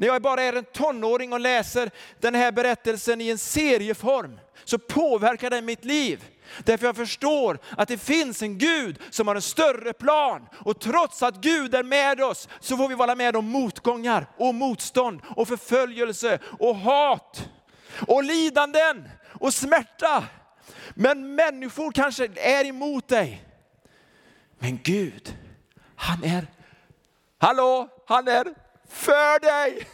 När 0.00 0.06
jag 0.06 0.22
bara 0.22 0.42
är 0.42 0.52
en 0.52 0.64
tonåring 0.64 1.32
och 1.32 1.40
läser 1.40 1.90
den 2.20 2.34
här 2.34 2.52
berättelsen 2.52 3.20
i 3.20 3.28
en 3.28 3.38
serieform 3.38 4.40
så 4.64 4.78
påverkar 4.78 5.50
den 5.50 5.64
mitt 5.64 5.84
liv. 5.84 6.24
Därför 6.64 6.86
jag 6.86 6.96
förstår 6.96 7.58
att 7.76 7.88
det 7.88 7.98
finns 7.98 8.42
en 8.42 8.58
Gud 8.58 8.98
som 9.10 9.28
har 9.28 9.34
en 9.34 9.42
större 9.42 9.92
plan. 9.92 10.46
Och 10.58 10.80
trots 10.80 11.22
att 11.22 11.34
Gud 11.36 11.74
är 11.74 11.82
med 11.82 12.20
oss 12.20 12.48
så 12.60 12.76
får 12.76 12.88
vi 12.88 12.94
vara 12.94 13.14
med 13.14 13.36
om 13.36 13.46
motgångar 13.46 14.26
och 14.36 14.54
motstånd 14.54 15.20
och 15.36 15.48
förföljelse 15.48 16.38
och 16.58 16.76
hat 16.76 17.48
och 18.06 18.24
lidanden 18.24 19.08
och 19.40 19.54
smärta. 19.54 20.24
Men 20.94 21.34
människor 21.34 21.92
kanske 21.92 22.28
är 22.34 22.64
emot 22.64 23.08
dig. 23.08 23.44
Men 24.58 24.78
Gud, 24.82 25.36
han 25.96 26.24
är, 26.24 26.46
hallå, 27.38 27.88
han 28.06 28.28
är 28.28 28.54
för 28.90 29.40
dig. 29.40 29.86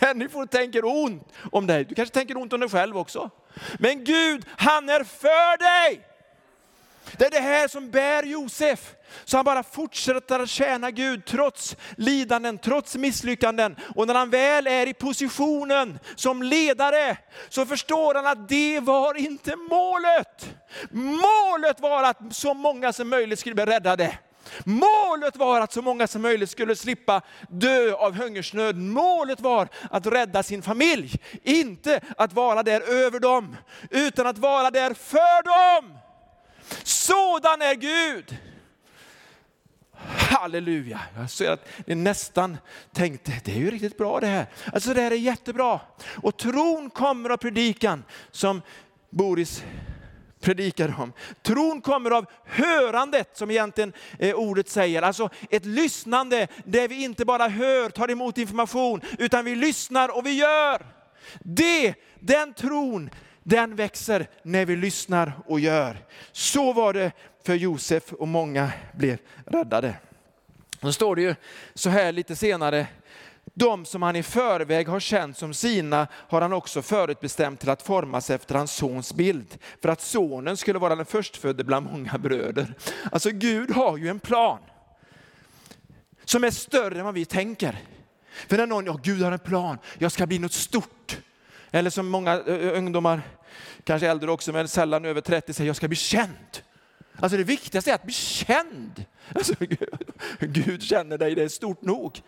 Människor 0.00 0.46
tänker 0.46 0.84
ont 0.84 1.32
om 1.52 1.66
dig. 1.66 1.84
Du 1.84 1.94
kanske 1.94 2.14
tänker 2.14 2.36
ont 2.36 2.52
om 2.52 2.60
dig 2.60 2.68
själv 2.68 2.98
också. 2.98 3.30
Men 3.78 4.04
Gud, 4.04 4.46
han 4.56 4.88
är 4.88 5.04
för 5.04 5.58
dig. 5.58 6.06
Det 7.12 7.26
är 7.26 7.30
det 7.30 7.40
här 7.40 7.68
som 7.68 7.90
bär 7.90 8.22
Josef. 8.22 8.94
Så 9.24 9.36
han 9.36 9.44
bara 9.44 9.62
fortsätter 9.62 10.40
att 10.40 10.48
tjäna 10.48 10.90
Gud 10.90 11.24
trots 11.24 11.76
lidanden, 11.96 12.58
trots 12.58 12.96
misslyckanden. 12.96 13.76
Och 13.94 14.06
när 14.06 14.14
han 14.14 14.30
väl 14.30 14.66
är 14.66 14.88
i 14.88 14.94
positionen 14.94 15.98
som 16.14 16.42
ledare 16.42 17.16
så 17.48 17.66
förstår 17.66 18.14
han 18.14 18.26
att 18.26 18.48
det 18.48 18.80
var 18.80 19.14
inte 19.14 19.56
målet. 19.56 20.54
Målet 20.90 21.80
var 21.80 22.02
att 22.02 22.18
så 22.30 22.54
många 22.54 22.92
som 22.92 23.08
möjligt 23.08 23.38
skulle 23.38 23.54
bli 23.54 23.64
räddade. 23.64 24.18
Målet 24.64 25.36
var 25.36 25.60
att 25.60 25.72
så 25.72 25.82
många 25.82 26.06
som 26.06 26.22
möjligt 26.22 26.50
skulle 26.50 26.76
slippa 26.76 27.22
dö 27.48 27.92
av 27.92 28.14
hungersnöd. 28.14 28.76
Målet 28.76 29.40
var 29.40 29.68
att 29.90 30.06
rädda 30.06 30.42
sin 30.42 30.62
familj. 30.62 31.20
Inte 31.42 32.00
att 32.16 32.32
vara 32.32 32.62
där 32.62 32.80
över 32.80 33.20
dem, 33.20 33.56
utan 33.90 34.26
att 34.26 34.38
vara 34.38 34.70
där 34.70 34.94
för 34.94 35.42
dem. 35.42 35.98
Sådan 36.82 37.62
är 37.62 37.74
Gud. 37.74 38.36
Halleluja. 40.30 41.00
Jag 41.16 41.30
ser 41.30 41.50
att 41.50 41.68
ni 41.86 41.94
nästan 41.94 42.56
tänkte, 42.92 43.32
det 43.44 43.52
är 43.52 43.56
ju 43.56 43.70
riktigt 43.70 43.98
bra 43.98 44.20
det 44.20 44.26
här. 44.26 44.46
Alltså 44.72 44.94
det 44.94 45.02
här 45.02 45.10
är 45.10 45.16
jättebra. 45.16 45.80
Och 46.22 46.36
tron 46.36 46.90
kommer 46.90 47.30
av 47.30 47.36
predikan 47.36 48.04
som 48.30 48.62
Boris 49.10 49.64
predikar 50.44 50.94
om. 51.00 51.12
Tron 51.42 51.80
kommer 51.80 52.10
av 52.10 52.26
hörandet 52.44 53.30
som 53.36 53.50
egentligen 53.50 53.92
eh, 54.18 54.34
ordet 54.34 54.68
säger. 54.68 55.02
Alltså 55.02 55.28
ett 55.50 55.64
lyssnande 55.64 56.48
där 56.64 56.88
vi 56.88 57.04
inte 57.04 57.24
bara 57.24 57.48
hör, 57.48 57.90
tar 57.90 58.10
emot 58.10 58.38
information, 58.38 59.00
utan 59.18 59.44
vi 59.44 59.54
lyssnar 59.54 60.16
och 60.16 60.26
vi 60.26 60.32
gör. 60.32 60.86
Det, 61.40 61.94
den 62.20 62.54
tron, 62.54 63.10
den 63.42 63.76
växer 63.76 64.26
när 64.42 64.64
vi 64.64 64.76
lyssnar 64.76 65.32
och 65.46 65.60
gör. 65.60 65.96
Så 66.32 66.72
var 66.72 66.92
det 66.92 67.12
för 67.46 67.54
Josef 67.54 68.12
och 68.12 68.28
många 68.28 68.72
blev 68.92 69.18
räddade. 69.46 69.94
Då 70.80 70.92
står 70.92 71.16
det 71.16 71.22
ju 71.22 71.34
så 71.74 71.90
här 71.90 72.12
lite 72.12 72.36
senare 72.36 72.86
de 73.54 73.84
som 73.84 74.02
han 74.02 74.16
i 74.16 74.22
förväg 74.22 74.88
har 74.88 75.00
känt 75.00 75.38
som 75.38 75.54
sina 75.54 76.06
har 76.12 76.40
han 76.40 76.52
också 76.52 76.82
förutbestämt 76.82 77.60
till 77.60 77.70
att 77.70 77.82
formas 77.82 78.30
efter 78.30 78.54
hans 78.54 78.74
sons 78.74 79.14
bild. 79.14 79.58
För 79.82 79.88
att 79.88 80.00
sonen 80.00 80.56
skulle 80.56 80.78
vara 80.78 80.96
den 80.96 81.06
förstfödde 81.06 81.64
bland 81.64 81.86
många 81.86 82.18
bröder. 82.18 82.74
Alltså 83.12 83.30
Gud 83.30 83.70
har 83.70 83.96
ju 83.96 84.08
en 84.08 84.20
plan. 84.20 84.58
Som 86.24 86.44
är 86.44 86.50
större 86.50 86.98
än 86.98 87.04
vad 87.04 87.14
vi 87.14 87.24
tänker. 87.24 87.78
För 88.48 88.56
när 88.56 88.66
någon, 88.66 88.86
ja 88.86 89.00
Gud 89.02 89.22
har 89.22 89.32
en 89.32 89.38
plan, 89.38 89.78
jag 89.98 90.12
ska 90.12 90.26
bli 90.26 90.38
något 90.38 90.52
stort. 90.52 91.18
Eller 91.70 91.90
som 91.90 92.08
många 92.08 92.38
ungdomar, 92.38 93.22
kanske 93.84 94.08
äldre 94.08 94.30
också, 94.30 94.52
men 94.52 94.68
sällan 94.68 95.04
över 95.04 95.20
30 95.20 95.52
säger, 95.52 95.68
jag 95.68 95.76
ska 95.76 95.88
bli 95.88 95.96
känd. 95.96 96.62
Alltså 97.16 97.36
det 97.36 97.44
viktigaste 97.44 97.90
är 97.90 97.94
att 97.94 98.02
bli 98.02 98.12
känd. 98.12 99.04
Alltså, 99.34 99.54
Gud 100.40 100.82
känner 100.82 101.18
dig, 101.18 101.34
det 101.34 101.42
är 101.42 101.48
stort 101.48 101.82
nog. 101.82 102.20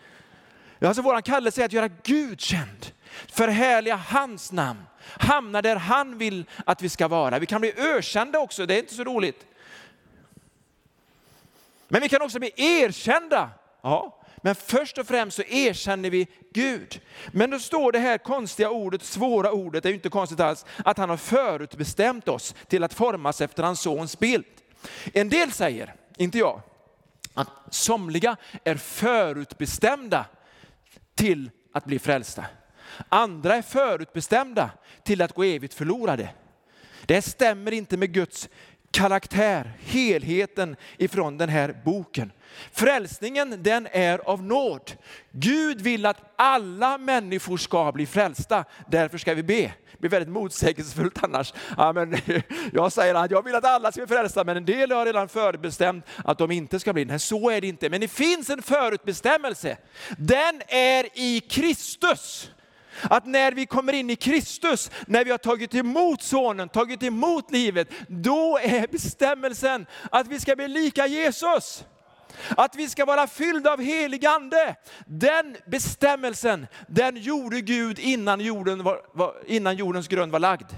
Alltså 0.81 1.01
våran 1.01 1.23
kallelse 1.23 1.61
är 1.61 1.65
att 1.65 1.73
göra 1.73 1.89
Gud 2.03 2.41
känd, 2.41 2.91
förhärliga 3.31 3.95
hans 3.95 4.51
namn, 4.51 4.85
hamna 4.99 5.61
där 5.61 5.75
han 5.75 6.17
vill 6.17 6.45
att 6.65 6.81
vi 6.81 6.89
ska 6.89 7.07
vara. 7.07 7.39
Vi 7.39 7.45
kan 7.45 7.61
bli 7.61 7.73
ökända 7.77 8.39
också, 8.39 8.65
det 8.65 8.75
är 8.75 8.79
inte 8.79 8.93
så 8.93 9.03
roligt. 9.03 9.45
Men 11.87 12.01
vi 12.01 12.09
kan 12.09 12.21
också 12.21 12.39
bli 12.39 12.51
erkända. 12.55 13.49
Ja, 13.81 14.23
men 14.41 14.55
först 14.55 14.97
och 14.97 15.07
främst 15.07 15.37
så 15.37 15.43
erkänner 15.43 16.09
vi 16.09 16.27
Gud. 16.53 17.01
Men 17.31 17.49
då 17.49 17.59
står 17.59 17.91
det 17.91 17.99
här 17.99 18.17
konstiga 18.17 18.69
ordet, 18.69 19.03
svåra 19.03 19.51
ordet, 19.51 19.83
det 19.83 19.89
är 19.89 19.91
ju 19.91 19.95
inte 19.95 20.09
konstigt 20.09 20.39
alls, 20.39 20.65
att 20.85 20.97
han 20.97 21.09
har 21.09 21.17
förutbestämt 21.17 22.27
oss 22.27 22.55
till 22.67 22.83
att 22.83 22.93
formas 22.93 23.41
efter 23.41 23.63
hans 23.63 23.81
sons 23.81 24.19
bild. 24.19 24.45
En 25.13 25.29
del 25.29 25.51
säger, 25.51 25.95
inte 26.17 26.37
jag, 26.37 26.61
att 27.33 27.49
somliga 27.69 28.37
är 28.63 28.75
förutbestämda 28.75 30.25
till 31.17 31.51
att 31.73 31.85
bli 31.85 31.99
frälsta. 31.99 32.45
Andra 33.09 33.55
är 33.55 33.61
förutbestämda 33.61 34.69
till 35.03 35.21
att 35.21 35.33
gå 35.33 35.43
evigt 35.43 35.73
förlorade. 35.73 36.29
Det 37.05 37.21
stämmer 37.21 37.71
inte 37.71 37.97
med 37.97 38.13
Guds 38.13 38.49
karaktär, 38.97 39.71
helheten 39.79 40.75
ifrån 40.97 41.37
den 41.37 41.49
här 41.49 41.81
boken. 41.85 42.31
Frälsningen 42.71 43.63
den 43.63 43.87
är 43.91 44.19
av 44.19 44.43
nåd. 44.43 44.91
Gud 45.31 45.81
vill 45.81 46.05
att 46.05 46.33
alla 46.35 46.97
människor 46.97 47.57
ska 47.57 47.91
bli 47.91 48.05
frälsta, 48.05 48.65
därför 48.87 49.17
ska 49.17 49.33
vi 49.33 49.43
be. 49.43 49.73
Det 49.91 49.99
blir 49.99 50.09
väldigt 50.09 50.33
motsägelsefullt 50.33 51.23
annars. 51.23 51.53
Ja, 51.77 51.93
men 51.93 52.17
jag 52.73 52.91
säger 52.91 53.15
att 53.15 53.31
jag 53.31 53.43
vill 53.43 53.55
att 53.55 53.65
alla 53.65 53.91
ska 53.91 54.05
bli 54.05 54.15
frälsta, 54.15 54.43
men 54.43 54.57
en 54.57 54.65
del 54.65 54.91
har 54.91 55.05
redan 55.05 55.29
förutbestämt 55.29 56.05
att 56.25 56.37
de 56.37 56.51
inte 56.51 56.79
ska 56.79 56.93
bli 56.93 57.05
Nej, 57.05 57.19
så 57.19 57.49
är 57.49 57.61
det 57.61 57.67
inte. 57.67 57.89
Men 57.89 58.01
det 58.01 58.07
finns 58.07 58.49
en 58.49 58.61
förutbestämmelse. 58.61 59.77
Den 60.17 60.61
är 60.67 61.07
i 61.13 61.39
Kristus. 61.39 62.51
Att 63.01 63.25
när 63.25 63.51
vi 63.51 63.65
kommer 63.65 63.93
in 63.93 64.09
i 64.09 64.15
Kristus, 64.15 64.91
när 65.07 65.25
vi 65.25 65.31
har 65.31 65.37
tagit 65.37 65.75
emot 65.75 66.21
sonen, 66.21 66.69
tagit 66.69 67.03
emot 67.03 67.51
livet, 67.51 67.89
då 68.07 68.59
är 68.61 68.87
bestämmelsen 68.87 69.85
att 70.11 70.27
vi 70.27 70.39
ska 70.39 70.55
bli 70.55 70.67
lika 70.67 71.07
Jesus. 71.07 71.85
Att 72.49 72.75
vi 72.75 72.89
ska 72.89 73.05
vara 73.05 73.27
fyllda 73.27 73.73
av 73.73 73.81
helig 73.81 74.25
ande. 74.25 74.75
Den 75.05 75.57
bestämmelsen, 75.65 76.67
den 76.87 77.17
gjorde 77.17 77.61
Gud 77.61 77.99
innan, 77.99 78.39
jorden 78.39 78.83
var, 78.83 79.01
var, 79.13 79.35
innan 79.45 79.75
jordens 79.75 80.07
grund 80.07 80.31
var 80.31 80.39
lagd. 80.39 80.71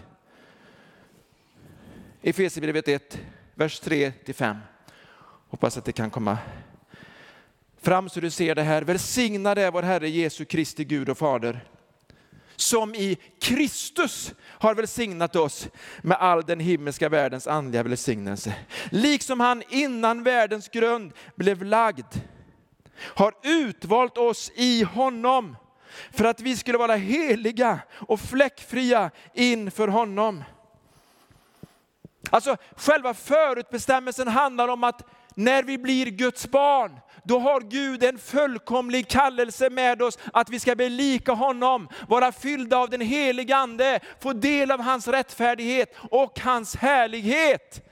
Efesierbrevet 2.21 2.87
1, 2.87 3.19
vers 3.55 3.81
3-5. 3.81 4.57
Hoppas 5.49 5.77
att 5.77 5.85
det 5.85 5.91
kan 5.91 6.09
komma 6.09 6.37
fram 7.81 8.09
så 8.09 8.19
du 8.19 8.29
ser 8.29 8.55
det 8.55 8.63
här. 8.63 8.81
Välsignad 8.81 9.57
är 9.57 9.71
vår 9.71 9.83
Herre 9.83 10.09
Jesu 10.09 10.45
Kristi 10.45 10.85
Gud 10.85 11.09
och 11.09 11.17
Fader 11.17 11.65
som 12.61 12.95
i 12.95 13.17
Kristus 13.39 14.33
har 14.43 14.75
välsignat 14.75 15.35
oss 15.35 15.67
med 16.01 16.17
all 16.17 16.43
den 16.43 16.59
himmelska 16.59 17.09
världens 17.09 17.47
andliga 17.47 17.83
välsignelse. 17.83 18.55
Liksom 18.89 19.39
han 19.39 19.63
innan 19.69 20.23
världens 20.23 20.69
grund 20.69 21.13
blev 21.35 21.63
lagd 21.63 22.15
har 23.01 23.33
utvalt 23.43 24.17
oss 24.17 24.51
i 24.55 24.83
honom 24.83 25.55
för 26.11 26.25
att 26.25 26.41
vi 26.41 26.57
skulle 26.57 26.77
vara 26.77 26.95
heliga 26.95 27.79
och 27.91 28.19
fläckfria 28.19 29.11
inför 29.33 29.87
honom. 29.87 30.43
Alltså 32.29 32.57
själva 32.75 33.13
förutbestämmelsen 33.13 34.27
handlar 34.27 34.67
om 34.67 34.83
att 34.83 35.03
när 35.35 35.63
vi 35.63 35.77
blir 35.77 36.05
Guds 36.05 36.47
barn, 36.47 36.99
då 37.29 37.39
har 37.39 37.61
Gud 37.61 38.03
en 38.03 38.17
fullkomlig 38.17 39.07
kallelse 39.07 39.69
med 39.69 40.01
oss 40.01 40.17
att 40.33 40.49
vi 40.49 40.59
ska 40.59 40.75
bli 40.75 40.89
lika 40.89 41.31
honom, 41.31 41.89
vara 42.07 42.31
fyllda 42.31 42.77
av 42.77 42.89
den 42.89 43.01
helige 43.01 43.55
ande, 43.55 43.99
få 44.19 44.33
del 44.33 44.71
av 44.71 44.81
hans 44.81 45.07
rättfärdighet 45.07 45.95
och 46.11 46.39
hans 46.39 46.75
härlighet. 46.75 47.85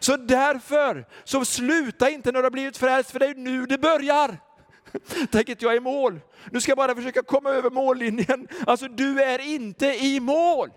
Så 0.00 0.16
därför, 0.16 1.06
så 1.24 1.44
sluta 1.44 2.10
inte 2.10 2.32
när 2.32 2.40
du 2.40 2.46
har 2.46 2.50
blivit 2.50 2.76
frälst, 2.76 3.10
för 3.10 3.18
det 3.18 3.26
är 3.26 3.34
nu 3.34 3.66
det 3.66 3.78
börjar. 3.78 4.38
Tänk 5.32 5.48
att 5.48 5.62
jag 5.62 5.72
är 5.72 5.76
i 5.76 5.80
mål. 5.80 6.20
Nu 6.50 6.60
ska 6.60 6.70
jag 6.70 6.78
bara 6.78 6.94
försöka 6.94 7.22
komma 7.22 7.50
över 7.50 7.70
mållinjen. 7.70 8.48
Alltså 8.66 8.88
du 8.88 9.22
är 9.22 9.38
inte 9.38 9.86
i 9.86 10.20
mål. 10.20 10.70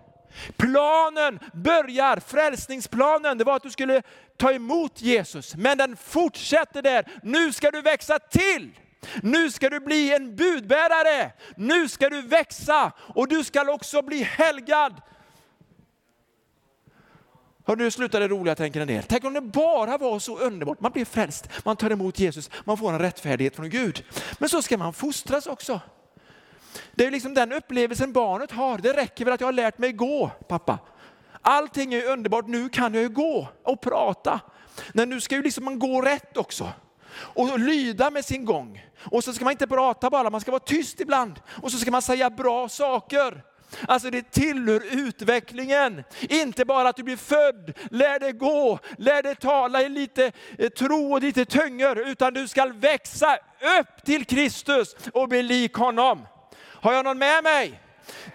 Planen 0.56 1.38
börjar, 1.52 2.16
frälsningsplanen, 2.16 3.38
det 3.38 3.44
var 3.44 3.56
att 3.56 3.62
du 3.62 3.70
skulle 3.70 4.02
ta 4.36 4.52
emot 4.52 5.02
Jesus. 5.02 5.54
Men 5.56 5.78
den 5.78 5.96
fortsätter 5.96 6.82
där. 6.82 7.08
Nu 7.22 7.52
ska 7.52 7.70
du 7.70 7.82
växa 7.82 8.18
till. 8.18 8.70
Nu 9.22 9.50
ska 9.50 9.70
du 9.70 9.80
bli 9.80 10.14
en 10.14 10.36
budbärare. 10.36 11.32
Nu 11.56 11.88
ska 11.88 12.10
du 12.10 12.22
växa 12.22 12.92
och 12.98 13.28
du 13.28 13.44
ska 13.44 13.72
också 13.72 14.02
bli 14.02 14.22
helgad. 14.22 15.00
Hör 17.66 17.76
nu 17.76 17.90
slutar 17.90 18.20
det 18.20 18.28
roliga 18.28 18.54
tänker 18.54 18.80
en 18.80 18.86
del. 18.86 19.02
Tänk 19.02 19.24
om 19.24 19.34
det 19.34 19.40
bara 19.40 19.98
var 19.98 20.18
så 20.18 20.38
underbart. 20.38 20.80
Man 20.80 20.92
blir 20.92 21.04
frälst, 21.04 21.48
man 21.64 21.76
tar 21.76 21.90
emot 21.90 22.18
Jesus, 22.18 22.50
man 22.64 22.78
får 22.78 22.92
en 22.92 22.98
rättfärdighet 22.98 23.56
från 23.56 23.70
Gud. 23.70 24.04
Men 24.38 24.48
så 24.48 24.62
ska 24.62 24.78
man 24.78 24.92
fostras 24.92 25.46
också. 25.46 25.80
Det 26.92 27.06
är 27.06 27.10
liksom 27.10 27.34
den 27.34 27.52
upplevelsen 27.52 28.12
barnet 28.12 28.50
har. 28.50 28.78
Det 28.78 28.92
räcker 28.92 29.24
väl 29.24 29.34
att 29.34 29.40
jag 29.40 29.48
har 29.48 29.52
lärt 29.52 29.78
mig 29.78 29.92
gå, 29.92 30.30
pappa. 30.48 30.78
Allting 31.42 31.94
är 31.94 32.10
underbart, 32.10 32.46
nu 32.46 32.68
kan 32.68 32.94
jag 32.94 33.02
ju 33.02 33.08
gå 33.08 33.48
och 33.62 33.80
prata. 33.80 34.40
Men 34.92 35.08
nu 35.08 35.20
ska 35.20 35.34
ju 35.34 35.42
liksom 35.42 35.64
man 35.64 35.78
gå 35.78 36.00
rätt 36.00 36.36
också. 36.36 36.72
Och 37.16 37.58
lyda 37.58 38.10
med 38.10 38.24
sin 38.24 38.44
gång. 38.44 38.84
Och 39.10 39.24
så 39.24 39.32
ska 39.32 39.44
man 39.44 39.52
inte 39.52 39.66
prata 39.66 40.10
bara, 40.10 40.30
man 40.30 40.40
ska 40.40 40.50
vara 40.50 40.60
tyst 40.60 41.00
ibland. 41.00 41.40
Och 41.62 41.72
så 41.72 41.78
ska 41.78 41.90
man 41.90 42.02
säga 42.02 42.30
bra 42.30 42.68
saker. 42.68 43.42
Alltså 43.88 44.10
det 44.10 44.30
tillhör 44.30 44.82
utvecklingen. 44.90 46.04
Inte 46.20 46.64
bara 46.64 46.88
att 46.88 46.96
du 46.96 47.02
blir 47.02 47.16
född, 47.16 47.72
lär 47.90 48.18
dig 48.18 48.32
gå, 48.32 48.78
lär 48.98 49.22
dig 49.22 49.36
tala 49.36 49.82
i 49.82 49.88
lite 49.88 50.32
eh, 50.58 50.68
tro 50.68 51.12
och 51.12 51.22
lite 51.22 51.44
tyngor, 51.44 51.98
utan 51.98 52.34
du 52.34 52.48
ska 52.48 52.66
växa 52.66 53.38
upp 53.78 54.04
till 54.04 54.24
Kristus 54.24 54.96
och 55.12 55.28
bli 55.28 55.42
lik 55.42 55.74
honom. 55.74 56.26
Har 56.84 56.92
jag 56.92 57.04
någon 57.04 57.18
med 57.18 57.44
mig? 57.44 57.80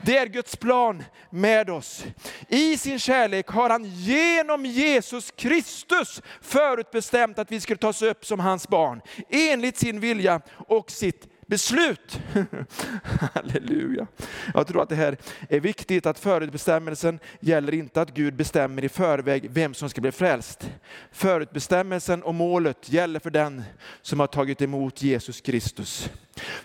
Det 0.02 0.18
är 0.18 0.28
Guds 0.28 0.56
plan 0.56 1.04
med 1.30 1.70
oss. 1.70 2.06
I 2.48 2.78
sin 2.78 3.00
kärlek 3.00 3.48
har 3.48 3.70
han 3.70 3.86
genom 3.86 4.66
Jesus 4.66 5.32
Kristus 5.32 6.22
förutbestämt 6.42 7.40
att 7.40 7.52
vi 7.52 7.62
skulle 7.62 7.78
tas 7.78 8.02
upp 8.02 8.26
som 8.26 8.40
hans 8.40 8.68
barn, 8.68 9.02
enligt 9.30 9.78
sin 9.78 10.00
vilja 10.00 10.42
och 10.68 10.92
sitt 10.92 11.28
beslut. 11.48 12.20
Halleluja. 13.34 14.08
Jag 14.54 14.68
tror 14.68 14.84
att 14.84 14.90
det 14.90 14.96
här 14.96 15.18
är 15.50 15.60
viktigt, 15.60 16.06
att 16.06 16.20
förutbestämmelsen 16.20 17.20
gäller 17.40 17.74
inte 17.74 18.02
att 18.02 18.14
Gud 18.14 18.36
bestämmer 18.36 18.84
i 18.84 18.90
förväg 18.90 19.50
vem 19.52 19.74
som 19.74 19.90
ska 19.90 20.02
bli 20.02 20.12
frälst. 20.12 20.70
Förutbestämmelsen 21.12 22.24
och 22.24 22.36
målet 22.36 22.92
gäller 22.92 23.20
för 23.20 23.30
den 23.30 23.64
som 24.02 24.20
har 24.20 24.28
tagit 24.28 24.62
emot 24.62 25.02
Jesus 25.02 25.42
Kristus. 25.42 26.10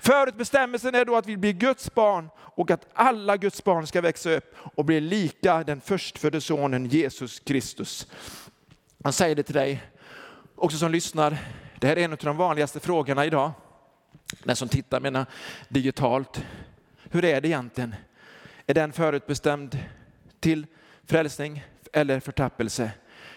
Förutbestämmelsen 0.00 0.94
är 0.94 1.04
då 1.04 1.16
att 1.16 1.26
vi 1.26 1.36
blir 1.36 1.52
Guds 1.52 1.94
barn 1.94 2.28
och 2.38 2.70
att 2.70 2.86
alla 2.92 3.36
Guds 3.36 3.64
barn 3.64 3.86
ska 3.86 4.00
växa 4.00 4.30
upp 4.30 4.54
och 4.56 4.84
bli 4.84 5.00
lika 5.00 5.64
den 5.64 5.80
förstfödde 5.80 6.40
sonen 6.40 6.86
Jesus 6.86 7.40
Kristus. 7.40 8.06
Han 9.04 9.12
säger 9.12 9.34
det 9.34 9.42
till 9.42 9.54
dig, 9.54 9.82
också 10.54 10.78
som 10.78 10.92
lyssnar. 10.92 11.36
Det 11.80 11.86
här 11.86 11.96
är 11.96 12.04
en 12.04 12.12
av 12.12 12.18
de 12.18 12.36
vanligaste 12.36 12.80
frågorna 12.80 13.26
idag 13.26 13.52
den 14.42 14.56
som 14.56 14.68
tittar 14.68 15.00
menar 15.00 15.26
digitalt. 15.68 16.44
Hur 17.10 17.24
är 17.24 17.40
det 17.40 17.48
egentligen? 17.48 17.94
Är 18.66 18.74
den 18.74 18.92
förutbestämd 18.92 19.78
till 20.40 20.66
frälsning 21.06 21.64
eller 21.92 22.20
förtappelse? 22.20 22.90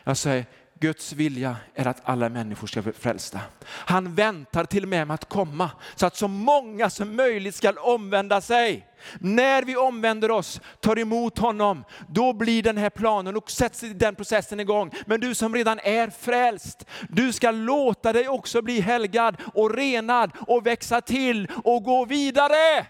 Jag 0.03 0.17
säger, 0.17 0.45
Guds 0.79 1.13
vilja 1.13 1.55
är 1.75 1.87
att 1.87 2.01
alla 2.03 2.29
människor 2.29 2.67
ska 2.67 2.81
bli 2.81 2.91
frälsta. 2.91 3.39
Han 3.65 4.15
väntar 4.15 4.65
till 4.65 4.83
och 4.83 4.89
med 4.89 5.07
med 5.07 5.13
att 5.13 5.29
komma 5.29 5.71
så 5.95 6.05
att 6.05 6.15
så 6.15 6.27
många 6.27 6.89
som 6.89 7.15
möjligt 7.15 7.55
ska 7.55 7.71
omvända 7.71 8.41
sig. 8.41 8.87
När 9.19 9.63
vi 9.63 9.75
omvänder 9.75 10.31
oss, 10.31 10.61
tar 10.79 10.99
emot 10.99 11.37
honom, 11.37 11.83
då 12.09 12.33
blir 12.33 12.63
den 12.63 12.77
här 12.77 12.89
planen 12.89 13.37
och 13.37 13.51
sätts 13.51 13.79
den 13.79 14.15
processen 14.15 14.59
igång. 14.59 14.91
Men 15.05 15.19
du 15.19 15.35
som 15.35 15.55
redan 15.55 15.79
är 15.79 16.09
frälst, 16.09 16.85
du 17.09 17.33
ska 17.33 17.51
låta 17.51 18.13
dig 18.13 18.27
också 18.27 18.61
bli 18.61 18.79
helgad 18.79 19.37
och 19.53 19.73
renad 19.73 20.31
och 20.47 20.65
växa 20.65 21.01
till 21.01 21.51
och 21.63 21.83
gå 21.83 22.05
vidare. 22.05 22.85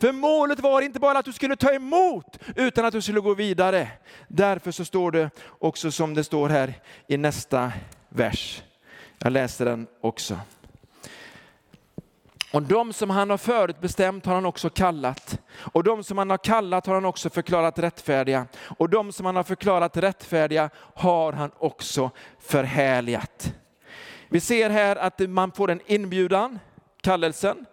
För 0.00 0.12
målet 0.12 0.60
var 0.60 0.82
inte 0.82 1.00
bara 1.00 1.18
att 1.18 1.24
du 1.24 1.32
skulle 1.32 1.56
ta 1.56 1.72
emot, 1.72 2.38
utan 2.56 2.84
att 2.84 2.92
du 2.92 3.02
skulle 3.02 3.20
gå 3.20 3.34
vidare. 3.34 3.88
Därför 4.28 4.70
så 4.70 4.84
står 4.84 5.10
det 5.10 5.30
också 5.58 5.90
som 5.90 6.14
det 6.14 6.24
står 6.24 6.48
här 6.48 6.74
i 7.06 7.16
nästa 7.16 7.72
vers. 8.08 8.62
Jag 9.18 9.32
läser 9.32 9.64
den 9.64 9.86
också. 10.00 10.38
Och 12.52 12.62
de 12.62 12.92
som 12.92 13.10
han 13.10 13.30
har 13.30 13.36
förutbestämt 13.36 14.26
har 14.26 14.34
han 14.34 14.46
också 14.46 14.70
kallat. 14.70 15.38
Och 15.56 15.84
de 15.84 16.04
som 16.04 16.18
han 16.18 16.30
har 16.30 16.38
kallat 16.38 16.86
har 16.86 16.94
han 16.94 17.04
också 17.04 17.30
förklarat 17.30 17.78
rättfärdiga. 17.78 18.46
Och 18.78 18.90
de 18.90 19.12
som 19.12 19.26
han 19.26 19.36
har 19.36 19.42
förklarat 19.42 19.96
rättfärdiga 19.96 20.70
har 20.94 21.32
han 21.32 21.50
också 21.58 22.10
förhärligat. 22.40 23.54
Vi 24.28 24.40
ser 24.40 24.70
här 24.70 24.96
att 24.96 25.20
man 25.20 25.52
får 25.52 25.70
en 25.70 25.80
inbjudan, 25.86 26.58
kallelsen. 27.00 27.66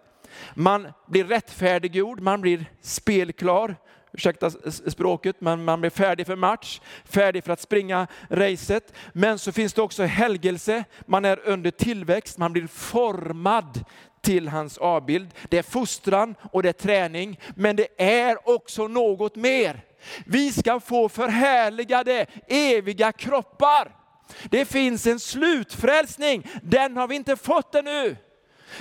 Man 0.54 0.92
blir 1.06 1.24
rättfärdiggjord, 1.24 2.20
man 2.20 2.40
blir 2.40 2.64
spelklar, 2.80 3.76
ursäkta 4.12 4.50
språket, 4.70 5.36
men 5.38 5.64
man 5.64 5.80
blir 5.80 5.90
färdig 5.90 6.26
för 6.26 6.36
match, 6.36 6.80
färdig 7.04 7.44
för 7.44 7.52
att 7.52 7.60
springa 7.60 8.06
racet. 8.30 8.92
Men 9.12 9.38
så 9.38 9.52
finns 9.52 9.72
det 9.72 9.82
också 9.82 10.02
helgelse, 10.02 10.84
man 11.06 11.24
är 11.24 11.48
under 11.48 11.70
tillväxt, 11.70 12.38
man 12.38 12.52
blir 12.52 12.66
formad 12.66 13.84
till 14.20 14.48
hans 14.48 14.78
avbild. 14.78 15.30
Det 15.48 15.58
är 15.58 15.62
fostran 15.62 16.34
och 16.52 16.62
det 16.62 16.68
är 16.68 16.72
träning, 16.72 17.40
men 17.54 17.76
det 17.76 17.88
är 18.02 18.48
också 18.48 18.88
något 18.88 19.36
mer. 19.36 19.84
Vi 20.26 20.52
ska 20.52 20.80
få 20.80 21.08
förhärligade 21.08 22.26
eviga 22.48 23.12
kroppar. 23.12 23.96
Det 24.44 24.64
finns 24.64 25.06
en 25.06 25.20
slutfrälsning, 25.20 26.46
den 26.62 26.96
har 26.96 27.08
vi 27.08 27.14
inte 27.14 27.36
fått 27.36 27.74
ännu. 27.74 28.16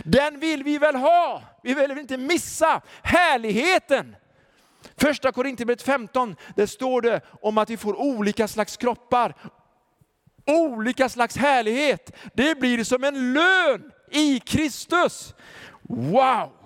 Den 0.03 0.39
vill 0.39 0.63
vi 0.63 0.77
väl 0.77 0.95
ha? 0.95 1.43
Vi 1.63 1.73
vill 1.73 1.87
väl 1.87 1.99
inte 1.99 2.17
missa 2.17 2.81
härligheten? 3.01 4.15
Första 4.97 5.31
Korinthierbrevet 5.31 5.81
15, 5.81 6.35
där 6.55 6.65
står 6.65 7.01
det 7.01 7.21
om 7.41 7.57
att 7.57 7.69
vi 7.69 7.77
får 7.77 7.99
olika 7.99 8.47
slags 8.47 8.77
kroppar. 8.77 9.35
Olika 10.45 11.09
slags 11.09 11.37
härlighet. 11.37 12.11
Det 12.33 12.59
blir 12.59 12.83
som 12.83 13.03
en 13.03 13.33
lön 13.33 13.91
i 14.11 14.39
Kristus. 14.39 15.33
Wow! 15.81 16.60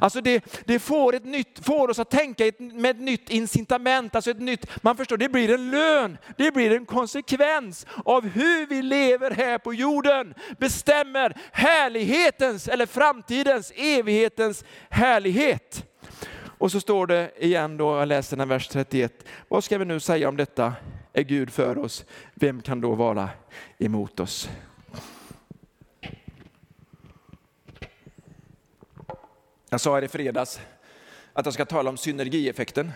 Alltså 0.00 0.20
det, 0.20 0.44
det 0.64 0.78
får, 0.78 1.14
ett 1.14 1.24
nytt, 1.24 1.64
får 1.64 1.90
oss 1.90 1.98
att 1.98 2.10
tänka 2.10 2.52
med 2.58 2.90
ett 2.90 3.00
nytt 3.00 3.30
incitament, 3.30 4.14
alltså 4.14 4.30
ett 4.30 4.40
nytt, 4.40 4.82
man 4.82 4.96
förstår, 4.96 5.16
det 5.16 5.28
blir 5.28 5.54
en 5.54 5.70
lön, 5.70 6.18
det 6.36 6.50
blir 6.50 6.72
en 6.72 6.86
konsekvens 6.86 7.86
av 8.04 8.28
hur 8.28 8.66
vi 8.66 8.82
lever 8.82 9.30
här 9.30 9.58
på 9.58 9.74
jorden. 9.74 10.34
Bestämmer 10.58 11.36
härlighetens, 11.52 12.68
eller 12.68 12.86
framtidens, 12.86 13.72
evighetens 13.76 14.64
härlighet. 14.90 15.84
Och 16.58 16.72
så 16.72 16.80
står 16.80 17.06
det 17.06 17.30
igen 17.38 17.76
då, 17.76 17.98
jag 17.98 18.08
läser 18.08 18.36
den 18.36 18.48
vers 18.48 18.68
31, 18.68 19.12
vad 19.48 19.64
ska 19.64 19.78
vi 19.78 19.84
nu 19.84 20.00
säga 20.00 20.28
om 20.28 20.36
detta? 20.36 20.72
Är 21.12 21.22
Gud 21.22 21.50
för 21.50 21.78
oss, 21.78 22.04
vem 22.34 22.62
kan 22.62 22.80
då 22.80 22.94
vara 22.94 23.28
emot 23.78 24.20
oss? 24.20 24.48
Jag 29.74 29.80
sa 29.80 29.94
här 29.94 30.04
i 30.04 30.08
fredags 30.08 30.60
att 31.32 31.46
jag 31.46 31.54
ska 31.54 31.64
tala 31.64 31.90
om 31.90 31.96
synergieffekten. 31.96 32.92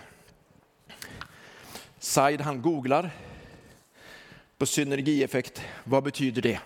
Said 1.98 2.40
han 2.40 2.62
googlar 2.62 3.10
på 4.58 4.66
synergieffekt. 4.66 5.62
Vad 5.84 6.02
betyder 6.04 6.42
det? 6.42 6.60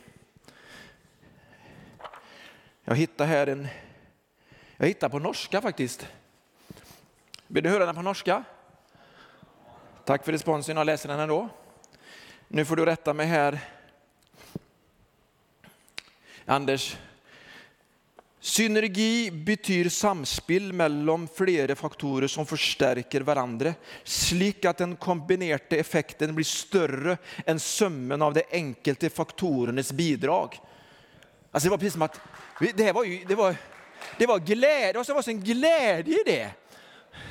Jag 2.84 2.96
hittar 2.96 3.26
här 3.26 3.46
en, 3.46 3.68
jag 4.76 4.86
hittar 4.86 5.08
på 5.08 5.18
norska 5.18 5.60
faktiskt. 5.60 6.08
Vill 7.46 7.62
du 7.64 7.70
höra 7.70 7.86
den 7.86 7.94
på 7.94 8.02
norska? 8.02 8.44
Tack 10.04 10.24
för 10.24 10.32
responsen, 10.32 10.76
jag 10.76 10.86
läser 10.86 11.08
den 11.08 11.20
ändå. 11.20 11.48
Nu 12.48 12.64
får 12.64 12.76
du 12.76 12.84
rätta 12.84 13.14
mig 13.14 13.26
här. 13.26 13.60
Anders, 16.46 16.96
Synergi 18.42 19.30
betyr 19.30 19.88
samspill 19.88 20.72
mellom 20.72 21.28
flere 21.34 21.76
faktorer 21.78 22.26
som 22.26 22.46
forsterker 22.46 23.22
hverandre, 23.22 23.76
slik 24.02 24.66
at 24.66 24.80
den 24.82 24.96
kombinerte 24.98 25.78
effekten 25.78 26.34
blir 26.34 26.48
større 26.48 27.14
enn 27.46 27.62
summen 27.62 28.22
av 28.22 28.34
de 28.34 28.42
enkelte 28.50 29.12
faktorenes 29.14 29.92
bidrag. 29.94 30.58
Alltså 31.52 31.66
det 31.66 31.70
var 31.70 31.78
precis 31.78 31.92
som 31.92 32.02
att 32.02 32.20
det 32.74 32.92
var, 32.92 33.04
ju, 33.04 33.24
det 33.24 33.34
var, 33.34 33.56
det 34.18 34.26
var 34.26 34.38
glädje, 34.38 34.98
och 34.98 35.06
så 35.06 35.14
var 35.14 35.22
det 35.22 35.30
en 35.30 35.44
glädje 35.44 36.14
i 36.14 36.22
det. 36.26 36.50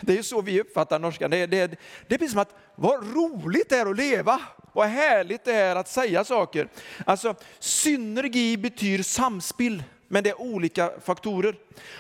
Det 0.02 0.14
är 0.14 0.18
ju 0.18 0.24
så 0.24 0.42
vi 0.42 0.62
uppfattar 0.62 1.00
norskan. 1.00 1.32
Det, 1.32 1.46
det, 1.46 1.68
det 2.08 2.16
är 2.16 2.20
precis 2.20 2.32
som 2.32 2.42
att 2.42 2.56
vad 2.76 3.16
roligt 3.16 3.70
det 3.70 3.78
är 3.78 3.86
att 3.86 3.98
leva, 3.98 4.42
vad 4.74 4.88
härligt 4.88 5.44
det 5.44 5.54
är 5.54 5.76
att 5.76 5.88
säga 5.88 6.24
saker. 6.24 6.68
Alltså 7.06 7.36
synergi 7.60 8.58
betyder 8.58 9.04
samspel, 9.04 9.84
men 10.12 10.24
det 10.24 10.30
är 10.30 10.42
olika 10.42 10.92
faktorer. 11.02 11.56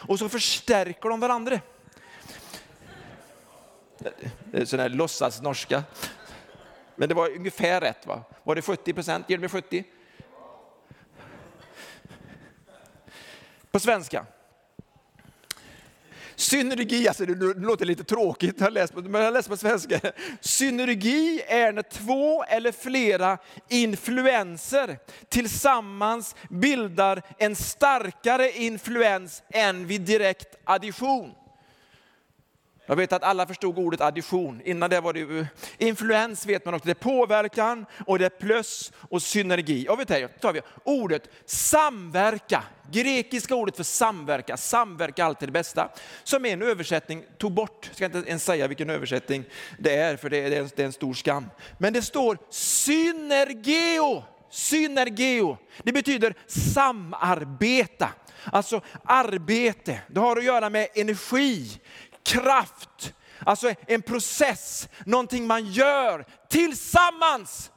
Och 0.08 0.20
så 0.20 0.30
förstärker 0.30 1.10
de 1.10 1.20
varandra. 1.20 1.60
Det 3.98 4.62
är 4.62 4.66
sån 4.66 4.80
här 4.80 4.90
låtsas 4.90 5.42
norska. 5.42 5.84
Men 6.96 7.10
det 7.10 7.16
var 7.16 7.30
ungefär 7.30 7.82
rätt 7.82 8.08
va? 8.08 8.24
Var 8.44 8.56
det 8.56 8.62
70 8.62 8.94
procent? 8.94 9.30
Ger 9.30 9.38
du 9.38 9.42
mig 9.42 9.50
70? 9.50 9.84
På 13.72 13.80
svenska. 13.80 14.26
Synergi, 16.42 17.08
alltså 17.08 17.26
det 17.26 17.36
låter 17.60 17.86
lite 17.86 18.04
tråkigt, 18.04 18.60
jag 18.60 18.74
läst 18.74 18.94
på, 18.94 19.02
men 19.02 19.22
jag 19.22 19.34
läser 19.34 19.50
på 19.50 19.58
svenska. 19.58 20.00
Synergi 20.40 21.42
är 21.48 21.72
när 21.72 21.82
två 21.82 22.44
eller 22.44 22.72
flera 22.72 23.38
influenser 23.70 24.98
tillsammans 25.30 26.36
bildar 26.50 27.22
en 27.38 27.56
starkare 27.56 28.52
influens 28.52 29.44
än 29.50 29.88
vid 29.88 30.02
direkt 30.02 30.58
addition. 30.64 31.32
Jag 32.92 32.96
vet 32.96 33.14
att 33.14 33.24
alla 33.24 33.48
förstod 33.48 33.80
ordet 33.80 34.02
addition. 34.02 34.62
Innan 34.66 34.90
det 34.90 35.02
var 35.02 35.14
det 35.14 35.48
influens 35.78 36.46
vet 36.46 36.66
man 36.66 36.74
också. 36.74 36.86
Det 36.86 36.92
är 36.92 36.96
påverkan 36.96 37.86
och 38.06 38.20
det 38.20 38.26
är 38.26 38.30
plus 38.30 38.92
och 39.10 39.22
synergi. 39.22 39.88
Och 39.90 40.00
vet 40.00 40.08
du, 40.08 40.28
tar 40.28 40.54
vi 40.54 40.62
ordet 40.84 41.30
samverka. 41.46 42.64
Grekiska 42.92 43.56
ordet 43.56 43.76
för 43.76 43.84
samverka. 43.84 44.58
Samverka 44.58 45.26
alltid 45.26 45.48
det 45.48 45.54
bästa. 45.54 45.90
Som 46.24 46.46
är 46.46 46.54
en 46.54 46.62
översättning 46.62 47.24
tog 47.38 47.52
bort. 47.52 47.86
Jag 47.88 47.96
ska 47.96 48.06
inte 48.06 48.30
ens 48.30 48.44
säga 48.44 48.68
vilken 48.68 48.90
översättning 48.90 49.44
det 49.80 49.96
är 49.96 50.16
för 50.18 50.30
det 50.30 50.38
är, 50.38 50.50
det 50.50 50.80
är 50.80 50.86
en 50.86 50.94
stor 50.94 51.14
skam. 51.14 51.50
Men 51.78 51.94
det 51.94 52.02
står 52.02 52.38
synergeo. 52.50 54.24
Synergeo. 54.50 55.58
Det 55.84 55.92
betyder 55.92 56.36
samarbeta. 56.48 58.10
Alltså 58.44 58.82
arbete, 59.04 60.02
det 60.08 60.20
har 60.20 60.38
att 60.38 60.44
göra 60.44 60.70
med 60.70 60.88
energi, 60.96 61.80
kraft, 62.24 63.14
alltså 63.46 63.74
en 63.88 64.02
process, 64.02 64.90
någonting 65.06 65.48
man 65.48 65.72
gör 65.72 66.26
tillsammans. 66.50 67.72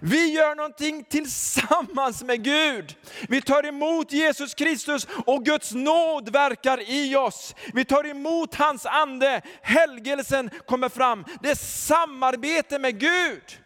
Vi 0.00 0.32
gör 0.32 0.54
någonting 0.54 1.04
tillsammans 1.04 2.22
med 2.22 2.44
Gud. 2.44 2.96
Vi 3.28 3.42
tar 3.42 3.66
emot 3.66 4.12
Jesus 4.12 4.54
Kristus 4.54 5.06
och 5.26 5.44
Guds 5.44 5.72
nåd 5.72 6.32
verkar 6.32 6.90
i 6.90 7.16
oss. 7.16 7.54
Vi 7.74 7.84
tar 7.84 8.06
emot 8.06 8.54
hans 8.54 8.86
ande, 8.86 9.42
helgelsen 9.62 10.50
kommer 10.66 10.88
fram. 10.88 11.24
Det 11.42 11.50
är 11.50 11.54
samarbete 11.54 12.78
med 12.78 13.00
Gud. 13.00 13.63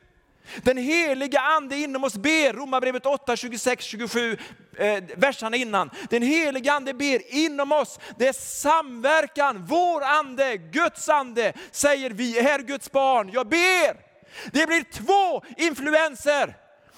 Den 0.57 0.77
heliga 0.77 1.41
ande 1.41 1.77
inom 1.77 2.05
oss 2.05 2.17
ber, 2.17 2.53
Romarbrevet 2.53 3.07
8, 3.07 3.37
26, 3.37 3.85
27, 3.85 4.39
eh, 4.79 5.05
verserna 5.17 5.57
innan. 5.57 5.91
Den 6.11 6.23
heliga 6.23 6.73
ande 6.73 6.95
ber 6.95 7.35
inom 7.35 7.73
oss. 7.73 7.99
Det 8.19 8.29
är 8.29 8.33
samverkan, 8.33 9.65
vår 9.67 10.03
ande, 10.03 10.57
Guds 10.57 11.09
ande 11.09 11.53
säger 11.71 12.11
vi 12.11 12.39
är 12.39 12.59
Guds 12.59 12.93
barn. 12.93 13.31
Jag 13.33 13.49
ber. 13.49 14.09
Det 14.53 14.67
blir 14.67 14.93
två 14.93 15.45
influenser. 15.57 16.57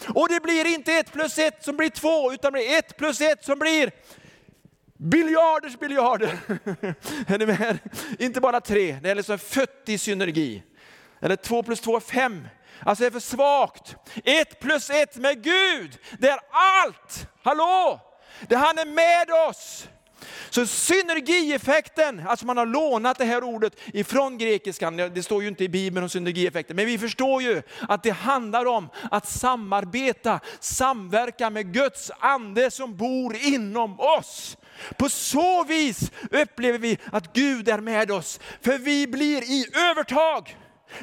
Och 0.08 0.28
det 0.28 0.40
blir 0.40 0.66
inte 0.66 0.92
ett 0.92 1.12
plus 1.12 1.38
ett 1.38 1.64
som 1.64 1.76
blir 1.76 1.88
två, 1.88 2.32
utan 2.32 2.52
det 2.52 2.58
blir 2.58 2.78
ett 2.78 2.96
plus 2.96 3.20
ett 3.20 3.44
som 3.44 3.58
blir 3.58 3.90
biljarders 4.96 5.78
biljarder. 5.78 6.38
är 7.26 7.38
ni 7.38 7.46
med? 7.46 7.78
Inte 8.18 8.40
bara 8.40 8.60
tre, 8.60 8.98
det 9.02 9.10
är 9.10 9.14
liksom 9.14 9.38
fött 9.38 9.82
i 9.86 9.98
synergi. 9.98 10.62
Eller 11.20 11.36
två 11.36 11.62
plus 11.62 11.80
två 11.80 11.96
är 11.96 12.00
fem. 12.00 12.48
Alltså 12.84 13.02
det 13.02 13.08
är 13.08 13.10
för 13.10 13.20
svagt. 13.20 13.96
Ett 14.24 14.60
plus 14.60 14.90
ett 14.90 15.16
med 15.16 15.42
Gud, 15.42 15.98
det 16.18 16.28
är 16.28 16.40
allt. 16.50 17.26
Hallå! 17.42 18.00
Det 18.48 18.56
han 18.56 18.78
är 18.78 18.84
med 18.84 19.48
oss. 19.48 19.88
Så 20.50 20.66
synergieffekten, 20.66 22.26
alltså 22.26 22.46
man 22.46 22.56
har 22.56 22.66
lånat 22.66 23.18
det 23.18 23.24
här 23.24 23.44
ordet 23.44 23.72
ifrån 23.92 24.38
grekiskan, 24.38 24.96
det 24.96 25.22
står 25.22 25.42
ju 25.42 25.48
inte 25.48 25.64
i 25.64 25.68
Bibeln 25.68 26.02
om 26.02 26.08
synergieffekten, 26.08 26.76
men 26.76 26.86
vi 26.86 26.98
förstår 26.98 27.42
ju 27.42 27.62
att 27.88 28.02
det 28.02 28.10
handlar 28.10 28.66
om 28.66 28.88
att 29.10 29.28
samarbeta, 29.28 30.40
samverka 30.60 31.50
med 31.50 31.72
Guds 31.74 32.10
ande 32.18 32.70
som 32.70 32.96
bor 32.96 33.36
inom 33.36 34.00
oss. 34.00 34.56
På 34.98 35.08
så 35.08 35.64
vis 35.64 36.10
upplever 36.30 36.78
vi 36.78 36.98
att 37.12 37.32
Gud 37.32 37.68
är 37.68 37.80
med 37.80 38.10
oss, 38.10 38.40
för 38.62 38.78
vi 38.78 39.06
blir 39.06 39.42
i 39.42 39.66
övertag. 39.90 40.56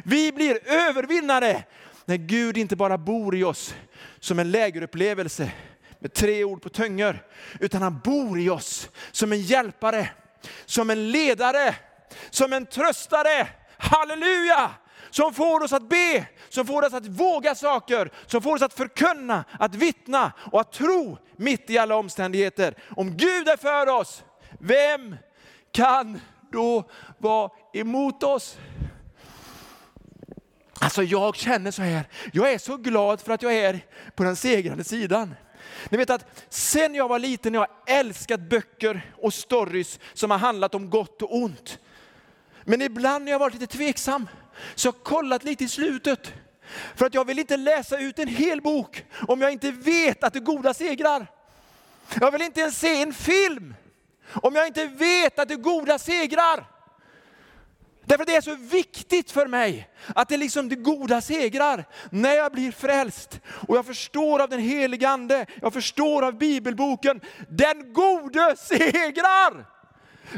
Vi 0.04 0.32
blir 0.32 0.60
övervinnare 0.66 1.64
när 2.06 2.18
Gud 2.18 2.58
inte 2.58 2.76
bara 2.76 2.98
bor 2.98 3.36
i 3.36 3.44
oss 3.44 3.76
som 4.20 4.40
en 4.40 4.52
lägerupplevelse 4.52 5.52
med 6.00 6.14
tre 6.14 6.44
ord 6.44 6.62
på 6.62 6.70
tönger, 6.70 7.24
utan 7.60 7.82
han 7.82 8.00
bor 8.04 8.40
i 8.40 8.50
oss 8.50 8.90
som 9.12 9.32
en 9.32 9.42
hjälpare, 9.42 10.10
som 10.66 10.90
en 10.90 11.12
ledare, 11.12 11.76
som 12.30 12.54
en 12.54 12.66
tröstare. 12.66 13.48
Halleluja! 13.78 14.72
Som 15.10 15.34
får 15.34 15.64
oss 15.64 15.74
att 15.74 15.90
be, 15.90 16.26
som 16.50 16.66
får 16.66 16.86
oss 16.86 16.94
att 16.94 17.06
våga 17.06 17.56
saker, 17.56 18.12
som 18.26 18.42
får 18.42 18.56
oss 18.56 18.62
att 18.62 18.74
förkunna, 18.74 19.44
att 19.60 19.76
vittna 19.76 20.32
och 20.52 20.62
att 20.62 20.72
tro 20.72 21.18
mitt 21.36 21.70
i 21.70 21.78
alla 21.78 21.96
omständigheter. 21.96 22.76
Om 22.96 23.18
Gud 23.18 23.48
är 23.48 23.58
för 23.58 23.90
oss, 23.90 24.24
vem 24.60 25.16
kan 25.72 26.20
då 26.52 26.90
vara 27.18 27.50
emot 27.74 28.24
oss? 28.24 28.58
Alltså 30.80 31.04
jag 31.04 31.36
känner 31.36 31.72
så 31.72 31.82
här, 31.82 32.04
jag 32.34 32.54
är 32.54 32.58
så 32.58 32.78
glad 32.78 33.22
för 33.22 33.34
att 33.34 33.42
jag 33.42 33.54
är 33.54 33.80
på 34.16 34.24
den 34.24 34.36
segrande 34.36 34.84
sidan. 34.84 35.36
Ni 35.90 35.98
vet 35.98 36.10
att 36.10 36.26
sen 36.50 36.96
jag 36.96 37.08
var 37.08 37.20
liten 37.20 37.54
jag 37.54 37.62
har 37.62 37.70
älskat 37.88 38.40
böcker 38.40 39.12
och 39.18 39.34
stories 39.34 40.00
som 40.14 40.32
har 40.32 40.38
handlat 40.38 40.76
om 40.76 40.90
gott 40.90 41.22
och 41.22 41.36
ont. 41.36 41.80
Men 42.64 42.82
ibland 42.82 43.26
när 43.26 43.32
jag 43.32 43.40
varit 43.40 43.54
lite 43.54 43.78
tveksam 43.78 44.30
så 44.76 44.88
har 44.88 44.94
jag 44.94 45.04
kollat 45.04 45.44
lite 45.44 45.64
i 45.64 45.68
slutet. 45.68 46.34
För 46.96 47.06
att 47.06 47.14
jag 47.14 47.26
vill 47.26 47.40
inte 47.40 47.58
läsa 47.58 48.00
ut 48.00 48.20
en 48.20 48.28
hel 48.28 48.62
bok 48.62 49.06
om 49.28 49.42
jag 49.42 49.52
inte 49.52 49.72
vet 49.72 50.24
att 50.24 50.34
det 50.34 50.40
goda 50.40 50.74
segrar. 50.74 51.28
Jag 52.20 52.32
vill 52.32 52.42
inte 52.42 52.62
ens 52.62 52.80
se 52.80 53.02
en 53.02 53.14
film 53.14 53.76
om 54.34 54.56
jag 54.56 54.68
inte 54.68 54.86
vet 54.86 55.40
att 55.40 55.48
det 55.48 55.56
goda 55.56 56.00
segrar. 56.00 56.77
Därför 58.08 58.22
att 58.22 58.28
det 58.28 58.36
är 58.36 58.42
så 58.42 58.56
viktigt 58.56 59.32
för 59.32 59.48
mig 59.48 59.90
att 60.16 60.30
det 60.30 60.38
liksom 60.38 60.70
det 60.70 60.76
goda 60.76 61.22
segrar 61.22 61.86
när 62.10 62.34
jag 62.34 62.52
blir 62.52 62.72
frälst. 62.72 63.40
Och 63.68 63.78
jag 63.78 63.86
förstår 63.86 64.42
av 64.42 64.50
den 64.50 64.60
helige 64.60 65.10
ande, 65.10 65.46
jag 65.62 65.74
förstår 65.74 66.26
av 66.26 66.38
bibelboken, 66.38 67.22
den 67.50 67.94
gode 67.94 68.56
segrar. 68.58 69.66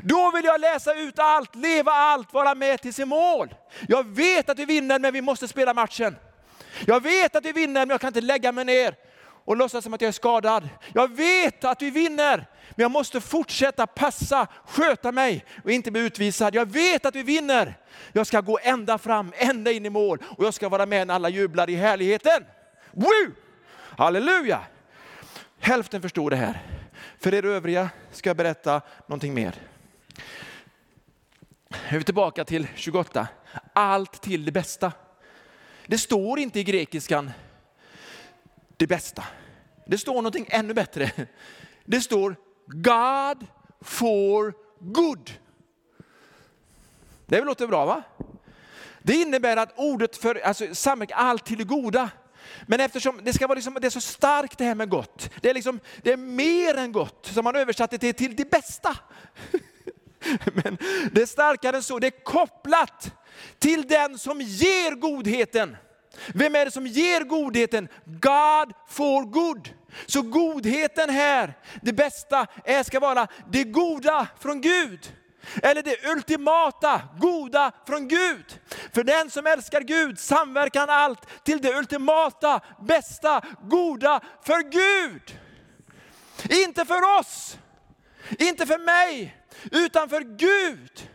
Då 0.04 0.32
vill 0.32 0.46
jag 0.46 0.62
läsa 0.62 0.94
ut 0.94 1.20
allt, 1.20 1.56
leva 1.56 1.92
allt, 1.92 2.34
vara 2.34 2.56
med 2.56 2.82
till 2.82 2.94
sin 2.94 3.08
mål. 3.08 3.56
Jag 3.88 4.08
vet 4.08 4.50
att 4.50 4.60
vi 4.60 4.66
vinner 4.66 5.00
men 5.00 5.14
vi 5.14 5.22
måste 5.22 5.48
spela 5.48 5.74
matchen. 5.74 6.16
Jag 6.86 7.04
vet 7.04 7.36
att 7.36 7.46
vi 7.46 7.52
vinner 7.52 7.82
men 7.82 7.90
jag 7.90 8.02
kan 8.02 8.08
inte 8.08 8.22
lägga 8.22 8.52
mig 8.52 8.66
ner 8.66 8.96
och 9.46 9.58
låtsas 9.58 9.84
som 9.84 9.94
att 9.94 10.02
jag 10.02 10.08
är 10.08 10.12
skadad. 10.12 10.70
Jag 10.94 11.16
vet 11.16 11.64
att 11.64 11.82
vi 11.82 11.90
vinner 11.90 12.48
men 12.70 12.84
jag 12.84 12.92
måste 12.92 13.22
fortsätta 13.22 13.88
passa, 13.88 14.48
sköta 14.66 15.12
mig 15.12 15.46
och 15.64 15.72
inte 15.72 15.92
bli 15.92 16.02
utvisad. 16.02 16.56
Jag 16.56 16.66
vet 16.66 17.06
att 17.06 17.16
vi 17.16 17.24
vinner. 17.24 17.78
Jag 18.14 18.28
ska 18.28 18.42
gå 18.42 18.60
ända 18.64 18.98
fram, 18.98 19.34
ända 19.36 19.72
in 19.72 19.86
i 19.86 19.90
mål 19.90 20.24
och 20.38 20.46
jag 20.46 20.54
ska 20.54 20.70
vara 20.70 20.86
med 20.86 21.08
när 21.08 21.14
alla 21.14 21.30
jublar 21.30 21.70
i 21.70 21.76
härligheten. 21.76 22.46
Woo! 22.92 23.34
Halleluja! 23.98 24.62
Hälften 25.60 26.02
förstod 26.02 26.32
det 26.32 26.36
här. 26.36 26.62
För 27.20 27.34
er 27.34 27.46
övriga 27.46 27.90
ska 28.12 28.30
jag 28.30 28.38
berätta 28.38 28.82
någonting 29.08 29.34
mer. 29.34 29.56
Nu 31.70 31.96
är 31.96 31.98
vi 31.98 32.04
tillbaka 32.04 32.46
till 32.46 32.68
28. 32.76 33.28
Allt 33.74 34.22
till 34.22 34.46
det 34.46 34.52
bästa. 34.52 34.92
Det 35.86 35.98
står 35.98 36.40
inte 36.40 36.60
i 36.60 36.64
grekiskan 36.64 37.32
det 38.78 38.88
bästa. 38.88 39.24
Det 39.86 39.98
står 39.98 40.16
någonting 40.16 40.48
ännu 40.50 40.74
bättre. 40.74 41.12
Det 41.86 42.02
står 42.02 42.36
God 42.72 43.48
for 43.82 44.54
good. 44.80 45.32
Det 47.26 47.42
låter 47.42 47.68
bra 47.68 47.86
va? 47.86 48.04
Det 49.02 49.14
innebär 49.14 49.58
att 49.58 49.74
ordet 49.76 50.18
för 50.18 50.36
alltså, 50.36 50.76
samverkan, 50.76 51.18
allt 51.20 51.46
till 51.46 51.58
det 51.58 51.64
goda. 51.64 52.10
Men 52.68 52.80
eftersom 52.80 53.20
det 53.24 53.34
ska 53.34 53.48
vara 53.48 53.56
liksom, 53.56 53.78
det 53.82 53.88
är 53.88 53.90
så 53.90 54.02
starkt 54.02 54.58
det 54.58 54.64
här 54.64 54.76
med 54.76 54.90
gott. 54.90 55.30
Det 55.42 55.50
är, 55.50 55.54
liksom, 55.54 55.80
det 56.02 56.12
är 56.12 56.18
mer 56.18 56.78
än 56.78 56.92
gott, 56.92 57.30
som 57.34 57.44
man 57.44 57.56
översatte 57.56 57.98
det 57.98 58.14
till 58.14 58.36
det 58.36 58.52
bästa. 58.52 58.98
Men 60.54 60.78
det 61.12 61.22
är 61.22 61.26
starkare 61.26 61.76
än 61.76 61.84
så, 61.84 62.00
det 62.00 62.08
är 62.08 62.24
kopplat 62.24 63.14
till 63.60 63.88
den 63.88 64.18
som 64.18 64.42
ger 64.42 64.96
godheten. 64.96 65.78
Vem 66.34 66.56
är 66.56 66.66
det 66.66 66.72
som 66.72 66.88
ger 66.88 67.22
godheten? 67.22 67.88
God 68.06 68.74
for 68.88 69.24
good. 69.24 69.70
Så 70.06 70.22
godheten 70.22 71.10
här, 71.10 71.58
det 71.82 71.94
bästa, 71.94 72.48
är, 72.66 72.84
ska 72.84 73.00
vara 73.00 73.28
det 73.52 73.64
goda 73.64 74.28
från 74.40 74.62
Gud. 74.62 75.16
Eller 75.64 75.84
det 75.84 76.08
ultimata 76.08 77.02
goda 77.20 77.72
från 77.88 78.08
Gud. 78.08 78.60
För 78.94 79.04
den 79.04 79.30
som 79.30 79.48
älskar 79.48 79.82
Gud 79.82 80.20
samverkar 80.20 80.88
allt 80.88 81.44
till 81.44 81.62
det 81.62 81.78
ultimata, 81.78 82.62
bästa, 82.82 83.42
goda 83.62 84.20
för 84.44 84.62
Gud. 84.62 85.40
Inte 86.50 86.86
för 86.86 87.20
oss, 87.20 87.58
inte 88.40 88.66
för 88.66 88.78
mig, 88.78 89.38
utan 89.72 90.10
för 90.10 90.22
Gud. 90.22 91.10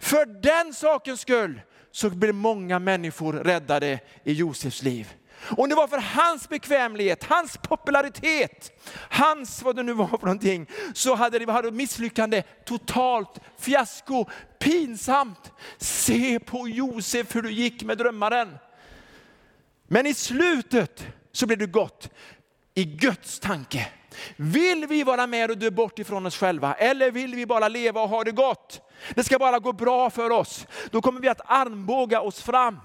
För 0.00 0.26
den 0.26 0.74
sakens 0.74 1.20
skull 1.20 1.60
så 1.94 2.10
blir 2.10 2.32
många 2.32 2.78
människor 2.78 3.32
räddade 3.32 4.00
i 4.24 4.32
Josefs 4.32 4.82
liv. 4.82 5.14
Om 5.56 5.68
det 5.68 5.74
var 5.74 5.88
för 5.88 5.98
hans 5.98 6.48
bekvämlighet, 6.48 7.24
hans 7.24 7.56
popularitet, 7.56 8.72
hans 9.10 9.62
vad 9.62 9.76
det 9.76 9.82
nu 9.82 9.92
var 9.92 10.06
för 10.06 10.18
någonting, 10.18 10.66
så 10.94 11.14
hade 11.14 11.38
det 11.38 11.46
varit 11.46 11.74
misslyckande, 11.74 12.42
totalt 12.64 13.40
fiasko, 13.58 14.24
pinsamt. 14.58 15.52
Se 15.78 16.38
på 16.38 16.68
Josef 16.68 17.36
hur 17.36 17.42
du 17.42 17.52
gick 17.52 17.82
med 17.82 17.98
drömmaren. 17.98 18.58
Men 19.86 20.06
i 20.06 20.14
slutet 20.14 21.06
så 21.32 21.46
blev 21.46 21.58
det 21.58 21.66
gott 21.66 22.10
i 22.74 22.84
Guds 22.84 23.40
tanke. 23.40 23.86
Vill 24.36 24.86
vi 24.86 25.02
vara 25.02 25.26
med 25.26 25.50
och 25.50 25.58
dö 25.58 25.70
bort 25.70 25.98
ifrån 25.98 26.26
oss 26.26 26.36
själva 26.36 26.74
eller 26.74 27.10
vill 27.10 27.34
vi 27.34 27.46
bara 27.46 27.68
leva 27.68 28.02
och 28.02 28.08
ha 28.08 28.24
det 28.24 28.32
gott? 28.32 28.80
Det 29.14 29.24
ska 29.24 29.38
bara 29.38 29.58
gå 29.58 29.72
bra 29.72 30.10
för 30.10 30.30
oss. 30.30 30.66
Då 30.90 31.02
kommer 31.02 31.20
vi 31.20 31.28
att 31.28 31.40
armbåga 31.44 32.20
oss 32.20 32.42
fram, 32.42 32.80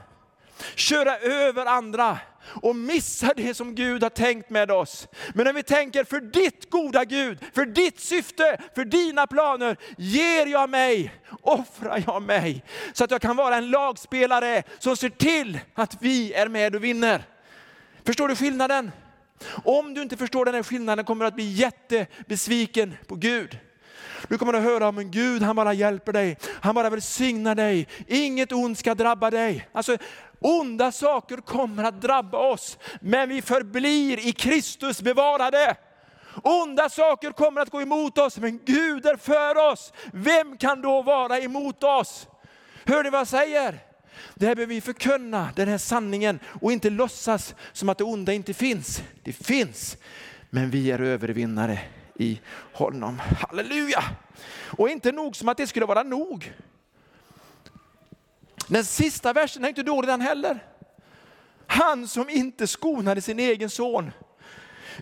köra 0.75 1.17
över 1.17 1.65
andra 1.65 2.17
och 2.61 2.75
missa 2.75 3.33
det 3.35 3.53
som 3.53 3.75
Gud 3.75 4.03
har 4.03 4.09
tänkt 4.09 4.49
med 4.49 4.71
oss. 4.71 5.07
Men 5.33 5.45
när 5.45 5.53
vi 5.53 5.63
tänker 5.63 6.03
för 6.03 6.21
ditt 6.21 6.69
goda 6.69 7.05
Gud, 7.05 7.45
för 7.53 7.65
ditt 7.65 7.99
syfte, 7.99 8.61
för 8.75 8.85
dina 8.85 9.27
planer, 9.27 9.77
ger 9.97 10.45
jag 10.45 10.69
mig, 10.69 11.13
offrar 11.41 12.03
jag 12.07 12.21
mig. 12.21 12.63
Så 12.93 13.03
att 13.03 13.11
jag 13.11 13.21
kan 13.21 13.35
vara 13.35 13.55
en 13.55 13.69
lagspelare 13.69 14.63
som 14.79 14.97
ser 14.97 15.09
till 15.09 15.59
att 15.73 15.97
vi 16.01 16.33
är 16.33 16.47
med 16.47 16.75
och 16.75 16.83
vinner. 16.83 17.23
Förstår 18.05 18.27
du 18.27 18.35
skillnaden? 18.35 18.91
Om 19.63 19.93
du 19.93 20.01
inte 20.01 20.17
förstår 20.17 20.45
den 20.45 20.55
här 20.55 20.63
skillnaden 20.63 21.05
kommer 21.05 21.25
du 21.25 21.27
att 21.27 21.35
bli 21.35 21.51
jättebesviken 21.51 22.97
på 23.07 23.15
Gud. 23.15 23.59
Du 24.27 24.37
kommer 24.37 24.53
att 24.53 24.63
höra 24.63 24.87
om 24.87 24.97
en 24.97 25.11
Gud, 25.11 25.41
han 25.41 25.55
bara 25.55 25.73
hjälper 25.73 26.13
dig. 26.13 26.37
Han 26.61 26.75
bara 26.75 26.89
välsignar 26.89 27.55
dig. 27.55 27.87
Inget 28.07 28.51
ont 28.51 28.79
ska 28.79 28.95
drabba 28.95 29.29
dig. 29.29 29.67
Alltså, 29.71 29.97
onda 30.39 30.91
saker 30.91 31.37
kommer 31.37 31.83
att 31.83 32.01
drabba 32.01 32.37
oss, 32.37 32.77
men 33.01 33.29
vi 33.29 33.41
förblir 33.41 34.27
i 34.27 34.31
Kristus 34.31 35.01
bevarade. 35.01 35.75
Onda 36.43 36.89
saker 36.89 37.31
kommer 37.31 37.61
att 37.61 37.69
gå 37.69 37.81
emot 37.81 38.17
oss, 38.17 38.37
men 38.37 38.59
Gud 38.65 39.05
är 39.05 39.15
för 39.15 39.71
oss. 39.71 39.93
Vem 40.13 40.57
kan 40.57 40.81
då 40.81 41.01
vara 41.01 41.39
emot 41.39 41.83
oss? 41.83 42.27
Hör 42.85 43.03
ni 43.03 43.09
vad 43.09 43.19
jag 43.19 43.27
säger? 43.27 43.88
Det 44.35 44.45
här 44.45 44.55
behöver 44.55 44.73
vi 44.73 44.81
förkunna, 44.81 45.49
den 45.55 45.67
här 45.67 45.77
sanningen 45.77 46.39
och 46.61 46.71
inte 46.71 46.89
låtsas 46.89 47.55
som 47.73 47.89
att 47.89 47.97
det 47.97 48.03
onda 48.03 48.33
inte 48.33 48.53
finns. 48.53 49.03
Det 49.23 49.33
finns, 49.33 49.97
men 50.49 50.69
vi 50.69 50.91
är 50.91 50.99
övervinnare 50.99 51.79
i 52.15 52.39
honom. 52.73 53.19
Halleluja! 53.19 54.03
Och 54.51 54.89
inte 54.89 55.11
nog 55.11 55.35
som 55.35 55.49
att 55.49 55.57
det 55.57 55.67
skulle 55.67 55.85
vara 55.85 56.03
nog. 56.03 56.53
Den 58.67 58.85
sista 58.85 59.33
versen 59.33 59.63
är 59.63 59.69
inte 59.69 59.83
dålig 59.83 60.09
den 60.09 60.21
heller. 60.21 60.65
Han 61.67 62.07
som 62.07 62.29
inte 62.29 62.67
skonade 62.67 63.21
sin 63.21 63.39
egen 63.39 63.69
son 63.69 64.11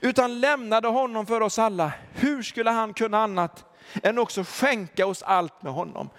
utan 0.02 0.40
lämnade 0.40 0.88
honom 0.88 1.26
för 1.26 1.42
oss 1.42 1.60
alla. 1.60 1.92
Hur 2.14 2.44
skulle 2.44 2.70
han 2.70 2.94
kunna 2.94 3.18
annat 3.18 3.66
än 4.04 4.18
också 4.18 4.44
skänka 4.44 5.06
oss 5.06 5.24
allt 5.24 5.64
med 5.64 5.74
honom? 5.74 6.10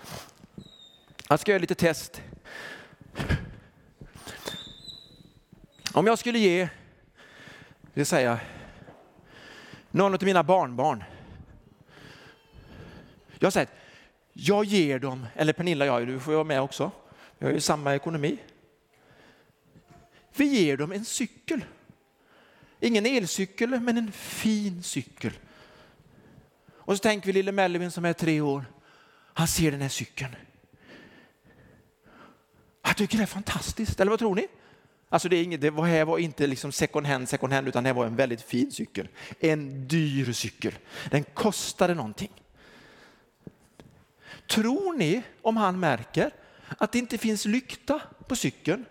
Jag 1.29 1.41
ska 1.41 1.53
göra 1.53 1.61
lite 1.61 1.75
test. 1.75 2.23
Om 5.93 6.07
jag 6.07 6.19
skulle 6.19 6.39
ge, 6.39 6.69
det 7.95 8.05
säga, 8.05 8.41
någon 9.91 10.15
av 10.15 10.25
mina 10.25 10.43
barnbarn. 10.43 11.05
Jag 13.39 13.53
säger, 13.53 13.69
jag 14.33 14.65
ger 14.65 14.99
dem, 14.99 15.27
eller 15.35 15.53
Pernilla, 15.53 15.87
jag, 15.87 16.07
du 16.07 16.21
får 16.21 16.33
vara 16.33 16.45
med 16.45 16.61
också. 16.61 16.91
Vi 17.39 17.47
har 17.47 17.53
ju 17.53 17.61
samma 17.61 17.95
ekonomi. 17.95 18.39
Vi 20.37 20.45
ger 20.45 20.77
dem 20.77 20.93
en 20.93 21.05
cykel. 21.05 21.65
Ingen 22.81 23.07
elcykel, 23.07 23.81
men 23.81 23.99
en 23.99 24.13
fin 24.13 24.83
cykel. 24.83 25.33
Och 26.89 26.97
så 26.97 27.03
tänker 27.03 27.27
vi 27.27 27.33
lille 27.33 27.53
Melvin 27.53 27.91
som 27.91 28.05
är 28.05 28.13
tre 28.13 28.41
år. 28.41 28.65
Han 29.35 29.49
ser 29.49 29.71
den 29.71 29.81
här 29.81 29.89
cykeln. 29.89 30.37
Jag 32.89 32.97
tycker 32.97 33.17
det 33.17 33.25
är 33.25 33.27
fantastiskt, 33.27 34.01
eller 34.01 34.11
vad 34.11 34.19
tror 34.19 34.35
ni? 34.35 34.47
Alltså 35.09 35.29
det, 35.29 35.37
är 35.37 35.43
inget, 35.43 35.61
det 35.61 35.71
var, 35.71 35.87
här 35.87 36.05
var 36.05 36.19
inte 36.19 36.47
liksom 36.47 36.73
second 36.73 37.07
hand, 37.07 37.29
second 37.29 37.53
hand, 37.53 37.69
utan 37.69 37.85
det 37.85 37.93
var 37.93 38.07
en 38.07 38.17
väldigt 38.17 38.43
fin 38.43 38.73
cykel. 38.73 39.09
En 39.41 39.89
dyr 39.89 40.33
cykel. 40.33 40.75
Den 41.11 41.25
kostade 41.25 41.95
någonting. 41.95 42.31
Tror 44.47 44.93
ni, 44.93 45.23
om 45.43 45.57
han 45.57 45.81
märker 45.81 46.31
att 46.79 46.93
det 46.93 46.99
inte 46.99 47.19
finns 47.19 47.45
lykta 47.45 48.01
på 48.29 48.37
cykeln, 48.37 48.85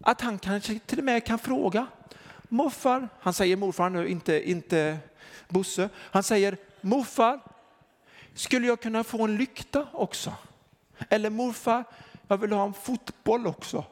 att 0.00 0.20
han 0.20 0.38
kanske 0.38 0.78
till 0.78 0.98
och 0.98 1.04
med 1.04 1.26
kan 1.26 1.38
fråga 1.38 1.86
morfar, 2.48 3.08
han 3.20 3.34
säger 3.34 3.56
morfar 3.56 3.90
nu, 3.90 4.08
inte, 4.08 4.50
inte 4.50 4.98
Bosse, 5.48 5.88
han 5.96 6.22
säger 6.22 6.56
morfar, 6.80 7.40
skulle 8.34 8.66
jag 8.66 8.80
kunna 8.80 9.04
få 9.04 9.24
en 9.24 9.36
lykta 9.36 9.88
också? 9.92 10.34
Eller 11.08 11.30
morfar, 11.30 11.84
jag 12.28 12.36
vill 12.36 12.52
ha 12.52 12.64
en 12.64 12.72
fotboll 12.72 13.46
också. 13.46 13.84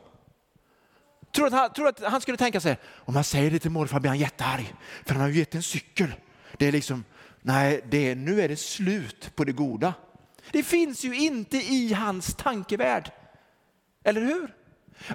Tror 1.32 1.46
att, 1.46 1.52
han, 1.52 1.72
tror 1.72 1.88
att 1.88 2.00
han 2.00 2.20
skulle 2.20 2.36
tänka 2.36 2.60
sig, 2.60 2.78
om 2.84 3.14
man 3.14 3.24
säger 3.24 3.50
det 3.50 3.58
till 3.58 3.70
morfar 3.70 4.00
blir 4.00 4.08
han 4.08 4.18
jättearg, 4.18 4.74
för 5.06 5.14
han 5.14 5.20
har 5.20 5.28
ju 5.28 5.38
gett 5.38 5.54
en 5.54 5.62
cykel. 5.62 6.14
Det 6.56 6.66
är 6.66 6.72
liksom, 6.72 7.04
nej, 7.42 7.80
det 7.90 8.10
är, 8.10 8.14
nu 8.14 8.40
är 8.40 8.48
det 8.48 8.56
slut 8.56 9.36
på 9.36 9.44
det 9.44 9.52
goda. 9.52 9.94
Det 10.52 10.62
finns 10.62 11.04
ju 11.04 11.16
inte 11.16 11.56
i 11.56 11.92
hans 11.92 12.34
tankevärld. 12.34 13.10
Eller 14.04 14.20
hur? 14.20 14.54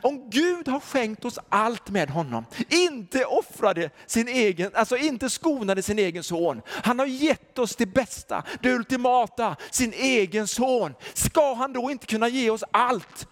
Om 0.02 0.30
Gud 0.30 0.68
har 0.68 0.80
skänkt 0.80 1.26
oss 1.26 1.40
allt 1.50 1.90
med 1.90 2.10
honom, 2.10 2.46
inte 2.70 3.26
offrade 3.26 3.90
sin 4.06 4.28
egen, 4.28 4.72
alltså 4.74 4.98
inte 4.98 5.30
skonade 5.30 5.82
sin 5.82 6.00
egen 6.00 6.24
son. 6.24 6.62
Han 6.68 7.00
har 7.00 7.06
gett 7.06 7.60
oss 7.60 7.76
det 7.76 7.86
bästa, 7.86 8.44
det 8.62 8.74
ultimata, 8.74 9.56
sin 9.72 9.94
egen 9.94 10.48
son. 10.48 10.94
Ska 11.14 11.54
han 11.54 11.74
då 11.74 11.92
inte 11.92 12.06
kunna 12.06 12.28
ge 12.28 12.50
oss 12.50 12.64
allt? 12.72 13.28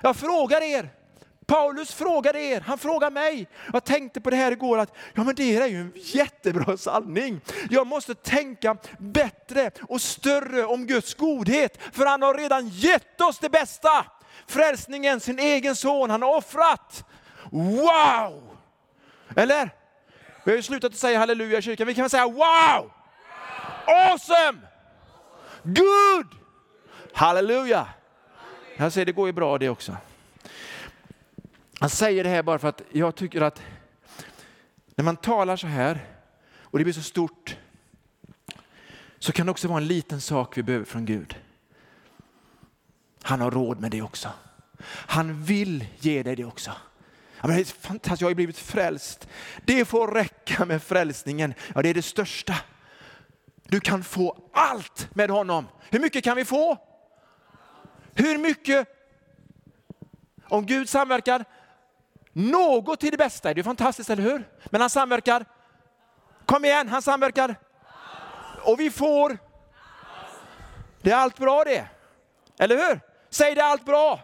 Jag 0.00 0.16
frågar 0.16 0.62
er, 0.62 0.90
Paulus 1.46 1.94
frågar 1.94 2.36
er, 2.36 2.60
han 2.60 2.78
frågar 2.78 3.10
mig. 3.10 3.48
Jag 3.72 3.84
tänkte 3.84 4.20
på 4.20 4.30
det 4.30 4.36
här 4.36 4.52
igår 4.52 4.78
att 4.78 4.94
ja, 5.14 5.24
men 5.24 5.34
det 5.34 5.56
är 5.56 5.66
ju 5.66 5.80
en 5.80 5.92
jättebra 5.96 6.76
sanning. 6.76 7.40
Jag 7.70 7.86
måste 7.86 8.14
tänka 8.14 8.76
bättre 8.98 9.70
och 9.88 10.00
större 10.00 10.64
om 10.64 10.86
Guds 10.86 11.14
godhet, 11.14 11.78
för 11.92 12.06
han 12.06 12.22
har 12.22 12.34
redan 12.34 12.68
gett 12.68 13.20
oss 13.20 13.38
det 13.38 13.50
bästa. 13.50 14.06
Frälsningen, 14.46 15.20
sin 15.20 15.38
egen 15.38 15.76
son, 15.76 16.10
han 16.10 16.22
har 16.22 16.36
offrat. 16.36 17.04
Wow! 17.50 18.56
Eller? 19.36 19.70
Vi 20.44 20.50
har 20.50 20.56
ju 20.56 20.62
slutat 20.62 20.92
att 20.92 20.98
säga 20.98 21.18
halleluja 21.18 21.58
i 21.58 21.62
kyrkan, 21.62 21.86
vi 21.86 21.94
kan 21.94 22.02
väl 22.02 22.10
säga 22.10 22.26
wow! 22.26 22.92
Awesome! 23.86 24.58
Good! 25.62 26.26
Halleluja! 27.12 27.88
Jag 28.76 28.92
säger 28.92 29.06
det 29.06 29.12
går 29.12 29.26
ju 29.26 29.32
bra 29.32 29.58
det 29.58 29.68
också. 29.68 29.96
Han 31.80 31.90
säger 31.90 32.24
det 32.24 32.30
här 32.30 32.42
bara 32.42 32.58
för 32.58 32.68
att 32.68 32.82
jag 32.92 33.14
tycker 33.14 33.40
att 33.40 33.62
när 34.94 35.04
man 35.04 35.16
talar 35.16 35.56
så 35.56 35.66
här 35.66 36.06
och 36.60 36.78
det 36.78 36.84
blir 36.84 36.94
så 36.94 37.02
stort 37.02 37.56
så 39.18 39.32
kan 39.32 39.46
det 39.46 39.52
också 39.52 39.68
vara 39.68 39.78
en 39.78 39.86
liten 39.86 40.20
sak 40.20 40.58
vi 40.58 40.62
behöver 40.62 40.84
från 40.84 41.04
Gud. 41.04 41.36
Han 43.26 43.40
har 43.40 43.50
råd 43.50 43.80
med 43.80 43.90
det 43.90 44.02
också. 44.02 44.28
Han 44.88 45.42
vill 45.42 45.86
ge 45.98 46.22
dig 46.22 46.36
det 46.36 46.44
också. 46.44 46.70
Ja, 47.40 47.46
men 47.48 47.56
det 47.56 47.62
är 47.62 47.64
fantastiskt, 47.64 48.20
jag 48.20 48.28
har 48.28 48.34
blivit 48.34 48.58
frälst. 48.58 49.28
Det 49.64 49.84
får 49.84 50.08
räcka 50.08 50.64
med 50.64 50.82
frälsningen. 50.82 51.54
Ja, 51.74 51.82
det 51.82 51.88
är 51.88 51.94
det 51.94 52.02
största. 52.02 52.54
Du 53.62 53.80
kan 53.80 54.04
få 54.04 54.48
allt 54.52 55.08
med 55.14 55.30
honom. 55.30 55.68
Hur 55.90 56.00
mycket 56.00 56.24
kan 56.24 56.36
vi 56.36 56.44
få? 56.44 56.78
Hur 58.14 58.38
mycket? 58.38 58.88
Om 60.48 60.66
Gud 60.66 60.88
samverkar, 60.88 61.44
något 62.32 63.00
till 63.00 63.10
det 63.10 63.16
bästa. 63.16 63.54
Det 63.54 63.60
är 63.60 63.62
fantastiskt, 63.62 64.10
eller 64.10 64.22
hur? 64.22 64.48
Men 64.64 64.80
han 64.80 64.90
samverkar. 64.90 65.44
Kom 66.46 66.64
igen, 66.64 66.88
han 66.88 67.02
samverkar. 67.02 67.56
Och 68.64 68.80
vi 68.80 68.90
får. 68.90 69.38
Det 71.02 71.10
är 71.10 71.16
allt 71.16 71.38
bra 71.38 71.64
det. 71.64 71.88
Eller 72.58 72.76
hur? 72.76 73.13
Säg 73.34 73.54
det 73.54 73.60
är 73.60 73.64
allt 73.64 73.84
bra. 73.84 74.20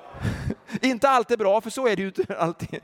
inte 0.82 1.08
allt 1.08 1.30
är 1.30 1.36
bra, 1.36 1.60
för 1.60 1.70
så 1.70 1.86
är 1.86 1.96
det 1.96 2.02
ju 2.02 2.08
inte 2.08 2.36
alltid. 2.38 2.80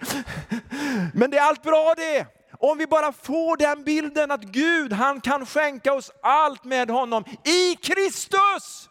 Men 1.15 1.31
det 1.31 1.39
är 1.39 1.43
allt 1.43 1.63
bra 1.63 1.95
det. 1.97 2.27
Om 2.59 2.79
vi 2.79 2.87
bara 2.87 3.13
får 3.13 3.57
den 3.57 3.85
bilden 3.85 4.31
att 4.31 4.43
Gud, 4.43 4.93
han 4.93 5.21
kan 5.21 5.47
skänka 5.47 5.93
oss 5.93 6.11
allt 6.23 6.65
med 6.65 6.91
honom 6.91 7.25
i 7.45 7.77
Kristus. 7.77 8.88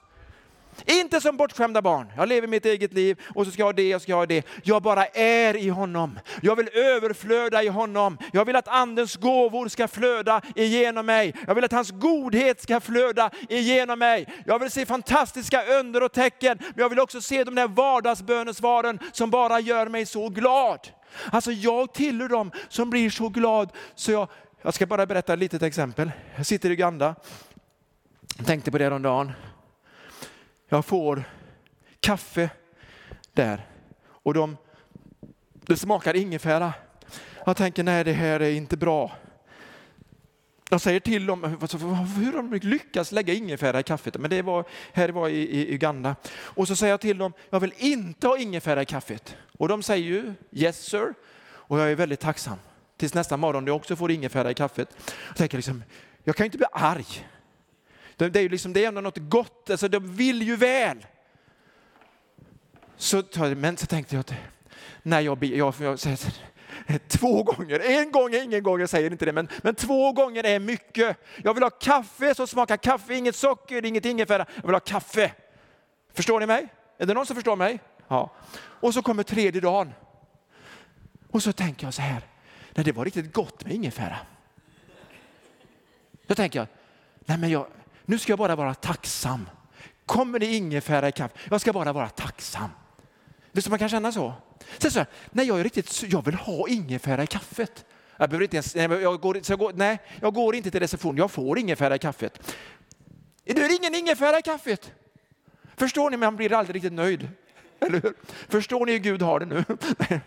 Inte 0.89 1.21
som 1.21 1.38
bortskämda 1.38 1.82
barn. 1.82 2.12
Jag 2.15 2.30
lever 2.30 2.47
mitt 2.47 2.65
eget 2.65 2.93
liv 2.93 3.21
och 3.36 3.45
så 3.45 3.52
ska 3.52 3.62
jag 3.62 3.67
ha 3.67 3.73
det 3.73 3.95
och 3.95 4.02
ska 4.02 4.12
jag 4.12 4.17
ha 4.17 4.26
det. 4.26 4.47
Jag 4.63 4.82
bara 4.82 5.06
är 5.06 5.56
i 5.56 5.69
honom. 5.69 6.19
Jag 6.41 6.56
vill 6.56 6.69
överflöda 6.73 7.63
i 7.63 7.67
honom. 7.67 8.17
Jag 8.34 8.45
vill 8.45 8.56
att 8.56 8.67
andens 8.67 9.15
gåvor 9.15 9.67
ska 9.67 9.88
flöda 9.88 10.41
igenom 10.56 11.06
mig. 11.06 11.34
Jag 11.47 11.56
vill 11.56 11.63
att 11.63 11.71
hans 11.71 11.91
godhet 11.91 12.62
ska 12.62 12.80
flöda 12.80 13.30
igenom 13.50 14.00
mig. 14.00 14.28
Jag 14.45 14.60
vill 14.60 14.71
se 14.71 14.86
fantastiska 14.86 15.63
under 15.80 16.04
och 16.04 16.12
tecken. 16.12 16.58
Men 16.60 16.73
jag 16.76 16.89
vill 16.89 17.00
också 17.00 17.21
se 17.21 17.43
de 17.43 17.56
där 17.56 17.67
vardagsbönesvaren 17.67 19.00
som 19.12 19.30
bara 19.30 19.60
gör 19.60 19.88
mig 19.88 20.06
så 20.06 20.30
glad. 20.30 20.80
Alltså 21.32 21.52
jag 21.52 21.93
tillhör 21.93 22.30
dem 22.30 22.52
som 22.69 22.89
blir 22.89 23.10
så 23.10 23.30
glad 23.30 23.71
så 23.95 24.12
jag, 24.12 24.28
jag 24.62 24.73
ska 24.73 24.86
bara 24.86 25.06
berätta 25.06 25.34
ett 25.34 25.39
litet 25.39 25.62
exempel. 25.62 26.12
Jag 26.36 26.45
sitter 26.45 26.69
i 26.69 26.73
Uganda. 26.73 27.15
Jag 28.38 28.47
tänkte 28.47 28.71
på 28.71 28.78
det 28.78 28.89
dagen. 28.89 29.32
Jag 30.67 30.86
får 30.86 31.23
kaffe 31.99 32.49
där 33.34 33.65
och 34.06 34.34
de, 34.34 34.58
det 35.53 35.77
smakar 35.77 36.15
ingefära. 36.15 36.73
Jag 37.45 37.58
tänker 37.58 37.84
nej 37.84 38.03
det 38.03 38.13
här 38.13 38.39
är 38.39 38.51
inte 38.51 38.77
bra. 38.77 39.12
Jag 40.69 40.82
säger 40.82 40.99
till 40.99 41.25
dem, 41.25 41.43
hur 42.17 42.34
har 42.34 42.43
de 42.43 42.53
lyckats 42.53 43.12
lägga 43.12 43.34
ingefära 43.34 43.80
i 43.80 43.84
kaffet? 43.84 44.17
Men 44.17 44.30
det 44.30 44.41
var, 44.41 44.65
här 44.93 45.10
var 45.10 45.30
i, 45.30 45.41
i 45.41 45.73
Uganda. 45.73 46.15
Och 46.39 46.67
så 46.67 46.75
säger 46.75 46.93
jag 46.93 47.01
till 47.01 47.17
dem, 47.17 47.34
jag 47.49 47.60
vill 47.60 47.73
inte 47.77 48.27
ha 48.27 48.38
ingefära 48.38 48.82
i 48.82 48.86
kaffet. 48.86 49.36
Och 49.58 49.67
de 49.67 49.84
säger 49.84 50.06
ju 50.06 50.34
yes 50.51 50.86
sir. 50.86 51.13
Och 51.43 51.80
jag 51.80 51.91
är 51.91 51.95
väldigt 51.95 52.19
tacksam. 52.19 52.58
Tills 52.97 53.13
nästa 53.13 53.38
morgon 53.38 53.65
när 53.65 53.69
jag 53.69 53.75
också 53.75 53.95
får 53.95 54.12
ingefära 54.12 54.51
i 54.51 54.53
kaffet. 54.53 54.89
Jag 55.27 55.36
tänker 55.36 55.58
liksom, 55.58 55.84
jag 56.23 56.36
kan 56.36 56.45
inte 56.45 56.58
bli 56.58 56.67
arg. 56.71 57.27
Det, 58.17 58.30
det 58.30 58.39
är 58.39 58.43
ju 58.43 58.49
liksom, 58.49 58.73
det 58.73 58.84
är 58.84 58.88
ändå 58.88 59.01
något 59.01 59.17
gott, 59.17 59.69
alltså 59.69 59.88
de 59.88 60.15
vill 60.15 60.41
ju 60.41 60.56
väl. 60.56 61.06
Så, 62.97 63.23
men 63.58 63.77
så 63.77 63.86
tänkte 63.86 64.15
jag 64.15 64.19
att 64.19 64.34
när 65.03 65.21
jag, 65.21 65.43
jag, 65.43 65.73
jag, 65.80 65.99
säger, 65.99 66.19
Två 67.08 67.43
gånger, 67.43 67.80
en 67.80 68.12
gång 68.12 68.34
är 68.34 68.43
ingen 68.43 68.63
gång, 68.63 68.80
jag 68.80 68.89
säger 68.89 69.12
inte 69.12 69.25
det, 69.25 69.34
men, 69.34 69.47
men 69.63 69.75
två 69.75 70.12
gånger 70.12 70.45
är 70.45 70.60
mycket. 70.60 71.17
Jag 71.43 71.53
vill 71.53 71.63
ha 71.63 71.69
kaffe 71.69 72.36
som 72.36 72.47
smakar 72.47 72.77
kaffe, 72.77 73.13
inget 73.13 73.36
socker, 73.36 73.86
inget 73.86 74.06
ingefära. 74.06 74.45
Jag 74.56 74.63
vill 74.63 74.75
ha 74.75 74.80
kaffe. 74.80 75.32
Förstår 76.13 76.39
ni 76.39 76.45
mig? 76.45 76.67
Är 76.97 77.06
det 77.06 77.13
någon 77.13 77.25
som 77.25 77.36
förstår 77.36 77.56
mig? 77.56 77.80
Ja. 78.08 78.32
Och 78.58 78.93
så 78.93 79.01
kommer 79.01 79.23
tredje 79.23 79.62
dagen. 79.62 79.93
Och 81.32 81.43
så 81.43 81.53
tänker 81.53 81.88
jag 81.88 81.93
så 81.93 82.01
här, 82.01 82.21
nej 82.73 82.86
det 82.86 82.91
var 82.91 83.06
riktigt 83.06 83.34
gott 83.34 83.65
med 83.65 83.73
ingefära. 83.73 84.17
Då 86.27 86.36
tänker 86.36 86.60
jag, 86.60 86.67
nej 87.25 87.38
men 87.38 87.49
jag, 87.49 87.67
nu 88.07 88.19
ska 88.19 88.31
jag 88.31 88.39
bara 88.39 88.55
vara 88.55 88.73
tacksam. 88.73 89.49
Kommer 90.05 90.39
det 90.39 90.45
ingefära 90.45 91.09
i 91.09 91.11
kaffe? 91.11 91.33
Jag 91.49 91.61
ska 91.61 91.73
bara 91.73 91.93
vara 91.93 92.09
tacksam. 92.09 92.69
Visst 93.51 93.69
man 93.69 93.79
kan 93.79 93.89
känna 93.89 94.11
så? 94.11 94.33
Sen 94.77 94.91
så, 94.91 95.05
nej 95.31 95.47
jag 95.47 95.59
är 95.59 95.63
riktigt, 95.63 96.03
jag 96.03 96.25
vill 96.25 96.35
ha 96.35 96.67
ingefära 96.67 97.23
i 97.23 97.27
kaffet. 97.27 97.85
Jag 98.17 98.29
behöver 98.29 98.43
inte 98.43 98.55
ens, 98.55 98.75
nej, 98.75 99.01
jag 99.01 99.21
går, 99.21 99.39
så 99.43 99.51
jag 99.51 99.59
går, 99.59 99.73
nej, 99.75 99.99
jag 100.21 100.33
går 100.33 100.55
inte 100.55 100.71
till 100.71 100.79
receptionen, 100.79 101.17
jag 101.17 101.31
får 101.31 101.59
ingefära 101.59 101.95
i 101.95 101.99
kaffet. 101.99 102.55
Det 103.43 103.61
är 103.61 103.75
ingen 103.75 103.95
ingefära 103.95 104.39
i 104.39 104.41
kaffet. 104.41 104.91
Förstår 105.75 106.09
ni, 106.09 106.17
man 106.17 106.35
blir 106.35 106.53
aldrig 106.53 106.75
riktigt 106.75 106.93
nöjd. 106.93 107.29
Eller 107.79 108.01
hur? 108.01 108.13
Förstår 108.49 108.85
ni 108.85 108.91
hur 108.91 108.99
Gud 108.99 109.21
har 109.21 109.39
det 109.39 109.45
nu? 109.45 109.63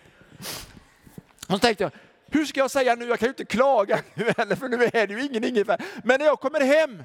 Och 1.49 1.55
så 1.55 1.59
tänkte 1.59 1.85
jag, 1.85 1.93
hur 2.27 2.45
ska 2.45 2.61
jag 2.61 2.71
säga 2.71 2.95
nu? 2.95 3.05
Jag 3.05 3.19
kan 3.19 3.27
ju 3.27 3.31
inte 3.31 3.45
klaga 3.45 4.03
nu 4.15 4.33
heller, 4.37 4.57
för 4.57 4.69
nu 4.69 4.85
är 4.85 5.07
det 5.07 5.15
ju 5.15 5.23
ingen 5.23 5.45
ingefära. 5.45 5.79
Men 6.05 6.19
när 6.19 6.27
jag 6.27 6.41
kommer 6.41 6.61
hem 6.61 7.05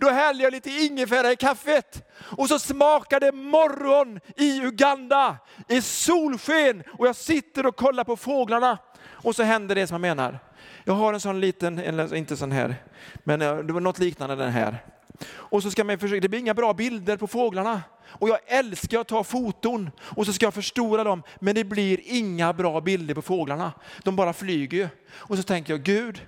då 0.00 0.10
hällde 0.10 0.44
jag 0.44 0.52
lite 0.52 0.70
ingefära 0.70 1.32
i 1.32 1.36
kaffet 1.36 2.10
och 2.20 2.48
så 2.48 2.58
smakar 2.58 3.20
det 3.20 3.32
morgon 3.32 4.20
i 4.36 4.60
Uganda, 4.60 5.36
i 5.68 5.82
solsken 5.82 6.82
och 6.98 7.06
jag 7.06 7.16
sitter 7.16 7.66
och 7.66 7.76
kollar 7.76 8.04
på 8.04 8.16
fåglarna 8.16 8.78
och 9.06 9.36
så 9.36 9.42
händer 9.42 9.74
det 9.74 9.86
som 9.86 9.94
jag 9.94 10.16
menar. 10.16 10.38
Jag 10.84 10.94
har 10.94 11.12
en 11.12 11.20
sån 11.20 11.40
liten, 11.40 11.78
eller 11.78 12.14
inte 12.14 12.36
sån 12.36 12.52
här, 12.52 12.76
men 13.24 13.42
eh, 13.42 13.56
det 13.56 13.72
var 13.72 13.80
något 13.80 13.98
liknande 13.98 14.36
den 14.36 14.50
här. 14.52 14.84
Och 15.32 15.62
så 15.62 15.70
ska 15.70 15.84
man 15.84 15.98
försöka, 15.98 16.20
det 16.20 16.28
blir 16.28 16.40
inga 16.40 16.54
bra 16.54 16.74
bilder 16.74 17.16
på 17.16 17.26
fåglarna. 17.26 17.82
Och 18.06 18.28
jag 18.28 18.38
älskar 18.46 19.00
att 19.00 19.08
ta 19.08 19.24
foton 19.24 19.90
och 20.00 20.26
så 20.26 20.32
ska 20.32 20.46
jag 20.46 20.54
förstora 20.54 21.04
dem, 21.04 21.22
men 21.40 21.54
det 21.54 21.64
blir 21.64 22.00
inga 22.04 22.52
bra 22.52 22.80
bilder 22.80 23.14
på 23.14 23.22
fåglarna. 23.22 23.72
De 24.02 24.16
bara 24.16 24.32
flyger 24.32 24.78
ju. 24.78 24.88
Och 25.12 25.36
så 25.36 25.42
tänker 25.42 25.72
jag, 25.72 25.82
Gud, 25.82 26.26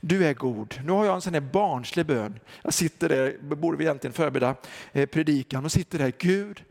du 0.00 0.26
är 0.26 0.34
god. 0.34 0.80
Nu 0.84 0.92
har 0.92 1.04
jag 1.04 1.14
en 1.14 1.20
sån 1.20 1.34
här 1.34 1.40
barnslig 1.40 2.06
bön. 2.06 2.40
Jag 2.62 2.74
sitter 2.74 3.08
där, 3.08 3.36
borde 3.54 3.76
vi 3.76 3.84
egentligen 3.84 4.14
förbereda 4.14 4.54
eh, 4.92 5.06
predikan 5.06 5.64
och 5.64 5.72
sitter 5.72 5.98
där. 5.98 6.12
Gud, 6.18 6.64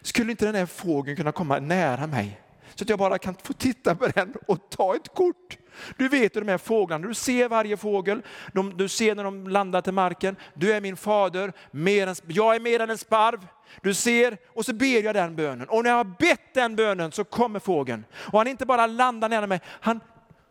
skulle 0.00 0.30
inte 0.30 0.46
den 0.46 0.54
här 0.54 0.66
fågeln 0.66 1.16
kunna 1.16 1.32
komma 1.32 1.58
nära 1.58 2.06
mig? 2.06 2.40
Så 2.74 2.84
att 2.84 2.88
jag 2.88 2.98
bara 2.98 3.18
kan 3.18 3.34
få 3.42 3.52
titta 3.52 3.94
på 3.94 4.06
den 4.06 4.34
och 4.46 4.70
ta 4.70 4.96
ett 4.96 5.14
kort. 5.14 5.58
Du 5.96 6.08
vet 6.08 6.36
hur 6.36 6.40
de 6.40 6.50
här 6.50 6.58
fåglarna, 6.58 7.08
du 7.08 7.14
ser 7.14 7.48
varje 7.48 7.76
fågel, 7.76 8.22
de, 8.52 8.76
du 8.76 8.88
ser 8.88 9.14
när 9.14 9.24
de 9.24 9.48
landar 9.48 9.80
till 9.80 9.92
marken. 9.92 10.36
Du 10.54 10.72
är 10.72 10.80
min 10.80 10.96
fader, 10.96 11.52
mer 11.70 12.06
än, 12.06 12.14
jag 12.26 12.56
är 12.56 12.60
mer 12.60 12.80
än 12.80 12.90
en 12.90 12.98
sparv. 12.98 13.46
Du 13.82 13.94
ser, 13.94 14.38
och 14.46 14.64
så 14.64 14.72
ber 14.72 15.04
jag 15.04 15.14
den 15.14 15.36
bönen. 15.36 15.68
Och 15.68 15.82
när 15.82 15.90
jag 15.90 15.96
har 15.96 16.16
bett 16.18 16.54
den 16.54 16.76
bönen 16.76 17.12
så 17.12 17.24
kommer 17.24 17.58
fågeln. 17.58 18.04
Och 18.14 18.38
han 18.38 18.46
inte 18.46 18.66
bara 18.66 18.86
landar 18.86 19.28
nära 19.28 19.46
mig, 19.46 19.60
han, 19.66 20.00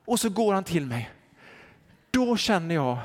och 0.06 0.20
så 0.20 0.30
går 0.30 0.54
han 0.54 0.64
till 0.64 0.86
mig. 0.86 1.10
Då 2.12 2.38
känner 2.38 2.76
jag, 2.76 2.98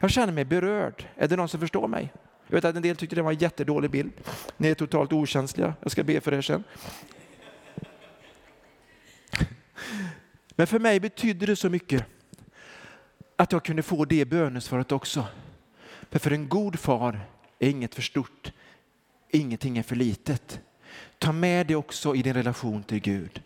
jag 0.00 0.10
känner 0.10 0.32
mig 0.32 0.44
berörd. 0.44 1.04
Är 1.16 1.28
det 1.28 1.36
någon 1.36 1.48
som 1.48 1.60
förstår 1.60 1.88
mig? 1.88 2.12
Jag 2.46 2.54
vet 2.54 2.64
att 2.64 2.76
en 2.76 2.82
del 2.82 2.96
tyckte 2.96 3.16
det 3.16 3.22
var 3.22 3.32
en 3.32 3.38
jättedålig 3.38 3.90
bild. 3.90 4.12
Ni 4.56 4.68
är 4.68 4.74
totalt 4.74 5.12
okänsliga. 5.12 5.74
Jag 5.80 5.92
ska 5.92 6.04
be 6.04 6.20
för 6.20 6.34
er 6.34 6.42
sen. 6.42 6.64
Men 10.50 10.66
för 10.66 10.78
mig 10.78 11.00
betydde 11.00 11.46
det 11.46 11.56
så 11.56 11.68
mycket 11.68 12.04
att 13.36 13.52
jag 13.52 13.64
kunde 13.64 13.82
få 13.82 14.04
det 14.04 14.24
bönesvaret 14.24 14.92
också. 14.92 15.26
För 16.10 16.18
för 16.18 16.30
en 16.30 16.48
god 16.48 16.78
far 16.78 17.20
är 17.58 17.70
inget 17.70 17.94
för 17.94 18.02
stort, 18.02 18.52
ingenting 19.30 19.78
är 19.78 19.82
för 19.82 19.96
litet. 19.96 20.60
Ta 21.18 21.32
med 21.32 21.66
det 21.66 21.76
också 21.76 22.14
i 22.14 22.22
din 22.22 22.34
relation 22.34 22.82
till 22.82 23.00
Gud. 23.00 23.42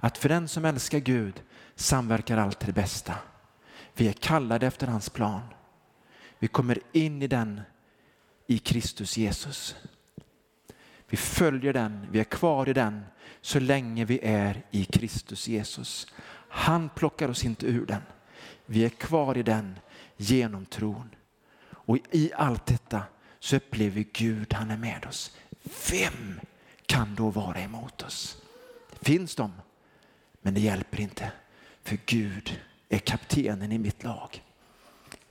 Att 0.00 0.18
för 0.18 0.28
den 0.28 0.48
som 0.48 0.64
älskar 0.64 0.98
Gud 0.98 1.42
samverkar 1.74 2.36
allt 2.36 2.58
till 2.58 2.66
det 2.66 2.80
bästa. 2.80 3.14
Vi 3.96 4.08
är 4.08 4.12
kallade 4.12 4.66
efter 4.66 4.86
hans 4.86 5.10
plan. 5.10 5.42
Vi 6.38 6.48
kommer 6.48 6.78
in 6.92 7.22
i 7.22 7.26
den 7.26 7.60
i 8.46 8.58
Kristus 8.58 9.16
Jesus. 9.16 9.76
Vi 11.08 11.16
följer 11.16 11.72
den, 11.72 12.06
vi 12.10 12.20
är 12.20 12.24
kvar 12.24 12.68
i 12.68 12.72
den 12.72 13.04
så 13.40 13.60
länge 13.60 14.04
vi 14.04 14.20
är 14.22 14.62
i 14.70 14.84
Kristus 14.84 15.48
Jesus. 15.48 16.06
Han 16.48 16.88
plockar 16.88 17.28
oss 17.28 17.44
inte 17.44 17.66
ur 17.66 17.86
den. 17.86 18.02
Vi 18.66 18.84
är 18.84 18.88
kvar 18.88 19.38
i 19.38 19.42
den 19.42 19.78
genom 20.16 20.66
tron. 20.66 21.10
Och 21.68 21.98
i 22.10 22.32
allt 22.34 22.66
detta 22.66 23.02
så 23.38 23.56
upplever 23.56 23.90
vi 23.90 24.08
Gud, 24.12 24.54
han 24.54 24.70
är 24.70 24.76
med 24.76 25.06
oss. 25.06 25.36
Vem 25.90 26.40
kan 26.86 27.14
då 27.14 27.30
vara 27.30 27.60
emot 27.60 28.02
oss? 28.02 28.42
Det 28.90 29.04
finns 29.04 29.34
de, 29.34 29.52
men 30.42 30.54
det 30.54 30.60
hjälper 30.60 31.00
inte. 31.00 31.32
För 31.82 31.98
Gud 32.06 32.60
är 32.88 32.98
kaptenen 32.98 33.72
i 33.72 33.78
mitt 33.78 34.04
lag. 34.04 34.42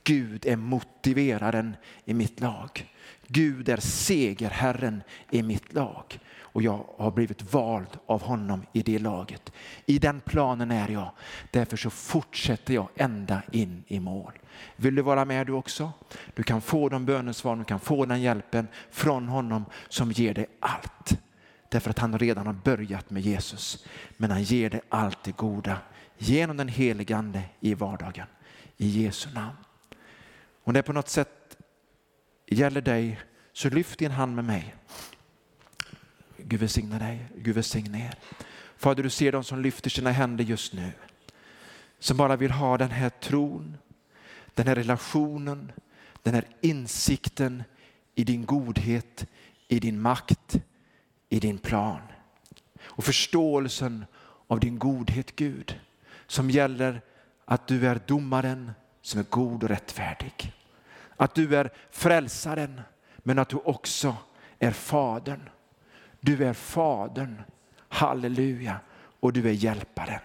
Gud 0.04 0.46
är 0.46 0.56
motiveraren 0.56 1.76
i 2.04 2.14
mitt 2.14 2.40
lag. 2.40 2.92
Gud 3.26 3.68
är 3.68 3.76
segerherren 3.76 5.02
i 5.30 5.42
mitt 5.42 5.72
lag 5.72 6.18
och 6.38 6.62
jag 6.62 6.86
har 6.98 7.10
blivit 7.10 7.52
vald 7.52 7.98
av 8.06 8.22
honom 8.22 8.66
i 8.72 8.82
det 8.82 8.98
laget. 8.98 9.52
I 9.86 9.98
den 9.98 10.20
planen 10.20 10.70
är 10.70 10.88
jag. 10.88 11.10
Därför 11.50 11.76
så 11.76 11.90
fortsätter 11.90 12.74
jag 12.74 12.88
ända 12.96 13.42
in 13.52 13.84
i 13.86 14.00
mål. 14.00 14.32
Vill 14.76 14.94
du 14.94 15.02
vara 15.02 15.24
med 15.24 15.46
du 15.46 15.52
också? 15.52 15.92
Du 16.34 16.42
kan 16.42 16.60
få 16.60 16.88
de 16.88 17.06
bönesvar, 17.06 17.56
du 17.56 17.64
kan 17.64 17.80
få 17.80 18.04
den 18.04 18.22
hjälpen 18.22 18.68
från 18.90 19.28
honom 19.28 19.64
som 19.88 20.12
ger 20.12 20.34
dig 20.34 20.46
allt. 20.60 21.18
Därför 21.68 21.90
att 21.90 21.98
han 21.98 22.18
redan 22.18 22.46
har 22.46 22.52
börjat 22.52 23.10
med 23.10 23.22
Jesus. 23.22 23.86
Men 24.16 24.30
han 24.30 24.42
ger 24.42 24.70
dig 24.70 24.80
allt 24.88 25.22
det 25.24 25.36
goda 25.36 25.78
genom 26.18 26.56
den 26.56 26.68
helige 26.68 27.16
Ande 27.16 27.42
i 27.60 27.74
vardagen. 27.74 28.26
I 28.76 29.02
Jesu 29.02 29.30
namn. 29.30 29.56
Om 30.64 30.74
det 30.74 30.82
på 30.82 30.92
något 30.92 31.08
sätt 31.08 31.56
gäller 32.46 32.80
dig 32.80 33.20
så 33.52 33.68
lyft 33.70 33.98
din 33.98 34.10
hand 34.10 34.34
med 34.34 34.44
mig. 34.44 34.74
Gud 36.36 36.60
välsigne 36.60 36.98
dig, 36.98 37.28
Gud 37.36 37.54
välsigne 37.54 38.06
er. 38.06 38.14
Fader, 38.76 39.02
du 39.02 39.10
ser 39.10 39.32
de 39.32 39.44
som 39.44 39.62
lyfter 39.62 39.90
sina 39.90 40.10
händer 40.10 40.44
just 40.44 40.72
nu. 40.72 40.92
Som 41.98 42.16
bara 42.16 42.36
vill 42.36 42.50
ha 42.50 42.78
den 42.78 42.90
här 42.90 43.10
tron, 43.10 43.76
den 44.54 44.66
här 44.66 44.74
relationen, 44.74 45.72
den 46.22 46.34
här 46.34 46.44
insikten 46.60 47.62
i 48.14 48.24
din 48.24 48.46
godhet, 48.46 49.26
i 49.68 49.80
din 49.80 50.00
makt, 50.00 50.60
i 51.28 51.40
din 51.40 51.58
plan. 51.58 52.00
Och 52.80 53.04
förståelsen 53.04 54.04
av 54.46 54.60
din 54.60 54.78
godhet 54.78 55.36
Gud 55.36 55.80
som 56.26 56.50
gäller 56.50 57.00
att 57.44 57.66
du 57.66 57.88
är 57.88 58.00
domaren 58.06 58.72
som 59.02 59.20
är 59.20 59.24
god 59.24 59.62
och 59.62 59.68
rättfärdig. 59.68 60.52
Att 61.16 61.34
du 61.34 61.56
är 61.56 61.70
frälsaren 61.90 62.80
men 63.18 63.38
att 63.38 63.48
du 63.48 63.56
också 63.56 64.16
är 64.58 64.70
fadern. 64.70 65.48
Du 66.20 66.44
är 66.44 66.52
fadern, 66.52 67.42
halleluja, 67.88 68.80
och 69.20 69.32
du 69.32 69.48
är 69.48 69.52
hjälparen. 69.52 70.20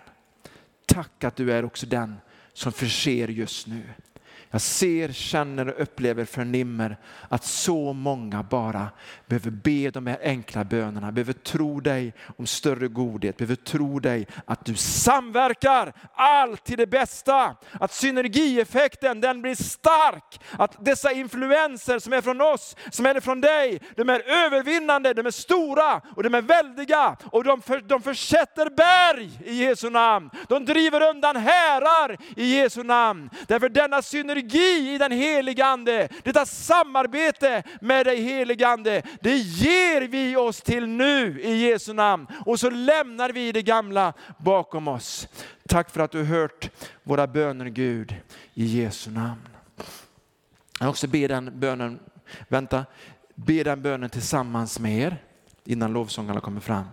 Tack 0.85 1.23
att 1.23 1.35
du 1.35 1.51
är 1.51 1.65
också 1.65 1.85
den 1.85 2.15
som 2.53 2.71
förser 2.71 3.27
just 3.27 3.67
nu. 3.67 3.83
Jag 4.53 4.61
ser, 4.61 5.11
känner 5.11 5.67
och 5.67 5.81
upplever, 5.81 6.25
förnimmer 6.25 6.97
att 7.29 7.43
så 7.43 7.93
många 7.93 8.43
bara 8.43 8.89
behöver 9.27 9.51
be 9.51 9.89
de 9.89 10.07
här 10.07 10.19
enkla 10.21 10.63
bönerna, 10.63 11.11
behöver 11.11 11.33
tro 11.33 11.79
dig 11.79 12.13
om 12.37 12.47
större 12.47 12.87
godhet, 12.87 13.37
behöver 13.37 13.55
tro 13.55 13.99
dig 13.99 14.27
att 14.45 14.65
du 14.65 14.75
samverkar 14.75 15.93
allt 16.13 16.63
till 16.63 16.77
det 16.77 16.87
bästa. 16.87 17.55
Att 17.71 17.93
synergieffekten 17.93 19.21
den 19.21 19.41
blir 19.41 19.55
stark, 19.55 20.41
att 20.51 20.85
dessa 20.85 21.11
influenser 21.11 21.99
som 21.99 22.13
är 22.13 22.21
från 22.21 22.41
oss, 22.41 22.75
som 22.91 23.05
är 23.05 23.19
från 23.19 23.41
dig, 23.41 23.81
de 23.95 24.09
är 24.09 24.21
övervinnande, 24.45 25.13
de 25.13 25.25
är 25.25 25.31
stora 25.31 26.01
och 26.15 26.23
de 26.23 26.35
är 26.35 26.41
väldiga 26.41 27.17
och 27.31 27.43
de, 27.43 27.61
för, 27.61 27.79
de 27.79 28.01
försätter 28.01 28.69
berg 28.69 29.31
i 29.45 29.63
Jesu 29.63 29.89
namn. 29.89 30.29
De 30.47 30.65
driver 30.65 31.09
undan 31.09 31.35
härar 31.35 32.17
i 32.35 32.55
Jesu 32.55 32.83
namn. 32.83 33.29
Därför 33.47 33.69
denna 33.69 34.01
synergi 34.01 34.40
synergi 34.41 34.95
i 34.95 34.97
den 34.97 35.11
helige 35.11 35.65
Ande, 35.65 36.09
detta 36.23 36.45
samarbete 36.45 37.63
med 37.81 38.05
dig 38.05 38.21
helige 38.21 38.67
Ande, 38.67 39.01
det 39.21 39.37
ger 39.37 40.01
vi 40.01 40.35
oss 40.35 40.61
till 40.61 40.87
nu 40.87 41.41
i 41.41 41.69
Jesu 41.69 41.93
namn. 41.93 42.27
Och 42.45 42.59
så 42.59 42.69
lämnar 42.69 43.29
vi 43.29 43.51
det 43.51 43.61
gamla 43.61 44.13
bakom 44.37 44.87
oss. 44.87 45.27
Tack 45.67 45.89
för 45.89 45.99
att 46.01 46.11
du 46.11 46.17
har 46.17 46.25
hört 46.25 46.69
våra 47.03 47.27
böner 47.27 47.65
Gud 47.65 48.15
i 48.53 48.65
Jesu 48.65 49.11
namn. 49.11 49.47
Jag 50.79 50.89
också 50.89 51.07
be 51.07 51.27
den 51.27 51.59
bönen, 51.59 51.99
vänta, 52.47 52.85
be 53.35 53.63
den 53.63 53.81
bönen 53.81 54.09
tillsammans 54.09 54.79
med 54.79 54.99
er 54.99 55.17
innan 55.65 55.93
lovsångarna 55.93 56.39
kommer 56.39 56.61
fram. 56.61 56.85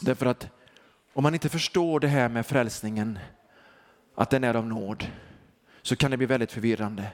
Därför 0.00 0.26
att 0.26 0.48
om 1.12 1.22
man 1.22 1.34
inte 1.34 1.48
förstår 1.48 2.00
det 2.00 2.08
här 2.08 2.28
med 2.28 2.46
frälsningen, 2.46 3.18
att 4.14 4.30
den 4.30 4.44
är 4.44 4.54
av 4.54 4.66
nåd, 4.66 5.06
så 5.86 5.96
kan 5.96 6.10
det 6.10 6.16
bli 6.16 6.26
väldigt 6.26 6.52
förvirrande. 6.52 7.12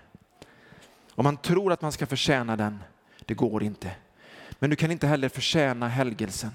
Om 1.10 1.24
man 1.24 1.36
tror 1.36 1.72
att 1.72 1.82
man 1.82 1.92
ska 1.92 2.06
förtjäna 2.06 2.56
den, 2.56 2.82
det 3.26 3.34
går 3.34 3.62
inte. 3.62 3.96
Men 4.50 4.70
du 4.70 4.76
kan 4.76 4.90
inte 4.90 5.06
heller 5.06 5.28
förtjäna 5.28 5.88
helgelsen, 5.88 6.50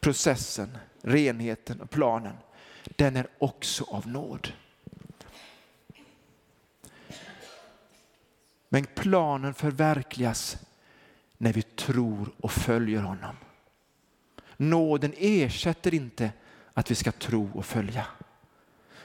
processen, 0.00 0.78
renheten 1.02 1.80
och 1.80 1.90
planen. 1.90 2.36
Den 2.84 3.16
är 3.16 3.26
också 3.38 3.84
av 3.84 4.08
nåd. 4.08 4.52
Men 8.68 8.86
planen 8.94 9.54
förverkligas 9.54 10.56
när 11.38 11.52
vi 11.52 11.62
tror 11.62 12.32
och 12.40 12.52
följer 12.52 13.00
honom. 13.00 13.36
Nåden 14.56 15.12
ersätter 15.16 15.94
inte 15.94 16.32
att 16.74 16.90
vi 16.90 16.94
ska 16.94 17.12
tro 17.12 17.50
och 17.54 17.66
följa. 17.66 18.06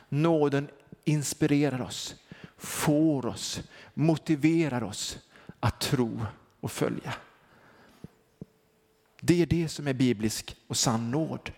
Nåden 0.09 0.69
inspirerar 1.09 1.81
oss, 1.81 2.15
får 2.57 3.25
oss, 3.25 3.61
motiverar 3.93 4.83
oss 4.83 5.19
att 5.59 5.79
tro 5.79 6.25
och 6.59 6.71
följa. 6.71 7.13
Det 9.21 9.41
är 9.41 9.45
det 9.45 9.67
som 9.67 9.87
är 9.87 9.93
biblisk 9.93 10.55
och 10.67 10.77
sann 10.77 11.11
nåd. 11.11 11.51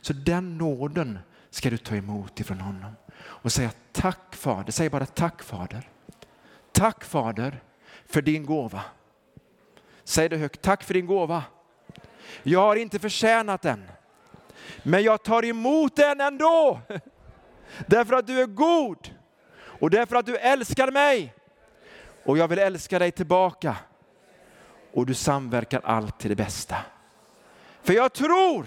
Så 0.00 0.12
den 0.12 0.58
nåden 0.58 1.18
ska 1.50 1.70
du 1.70 1.78
ta 1.78 1.96
emot 1.96 2.40
ifrån 2.40 2.60
honom 2.60 2.92
och 3.20 3.52
säga 3.52 3.70
tack 3.92 4.34
Fader. 4.34 4.72
Säg 4.72 4.90
bara 4.90 5.06
tack 5.06 5.42
Fader. 5.42 5.88
Tack 6.72 7.04
Fader 7.04 7.62
för 8.06 8.22
din 8.22 8.46
gåva. 8.46 8.82
Säg 10.04 10.28
det 10.28 10.36
högt. 10.36 10.62
Tack 10.62 10.82
för 10.84 10.94
din 10.94 11.06
gåva. 11.06 11.44
Jag 12.42 12.60
har 12.60 12.76
inte 12.76 12.98
förtjänat 12.98 13.62
den, 13.62 13.88
men 14.82 15.02
jag 15.02 15.22
tar 15.22 15.44
emot 15.44 15.96
den 15.96 16.20
ändå. 16.20 16.80
Därför 17.86 18.14
att 18.14 18.26
du 18.26 18.40
är 18.40 18.46
god 18.46 19.14
och 19.58 19.90
därför 19.90 20.16
att 20.16 20.26
du 20.26 20.36
älskar 20.36 20.90
mig. 20.90 21.34
Och 22.24 22.38
jag 22.38 22.48
vill 22.48 22.58
älska 22.58 22.98
dig 22.98 23.10
tillbaka. 23.10 23.76
Och 24.92 25.06
du 25.06 25.14
samverkar 25.14 25.80
allt 25.84 26.18
till 26.18 26.30
det 26.30 26.36
bästa. 26.36 26.76
För 27.82 27.92
jag 27.92 28.12
tror 28.12 28.66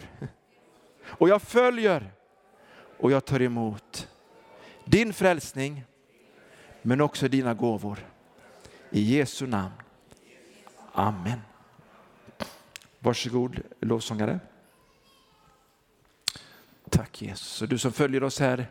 och 1.05 1.29
jag 1.29 1.41
följer 1.41 2.11
och 2.99 3.11
jag 3.11 3.25
tar 3.25 3.41
emot 3.41 4.07
din 4.85 5.13
frälsning 5.13 5.83
men 6.81 7.01
också 7.01 7.27
dina 7.27 7.53
gåvor. 7.53 7.99
I 8.89 9.17
Jesu 9.17 9.47
namn. 9.47 9.73
Amen. 10.93 11.41
Varsågod 12.99 13.61
lovsångare. 13.79 14.39
Tack 16.91 17.21
Jesus. 17.21 17.61
Och 17.61 17.67
du 17.67 17.77
som 17.77 17.91
följer 17.91 18.23
oss 18.23 18.39
här 18.39 18.67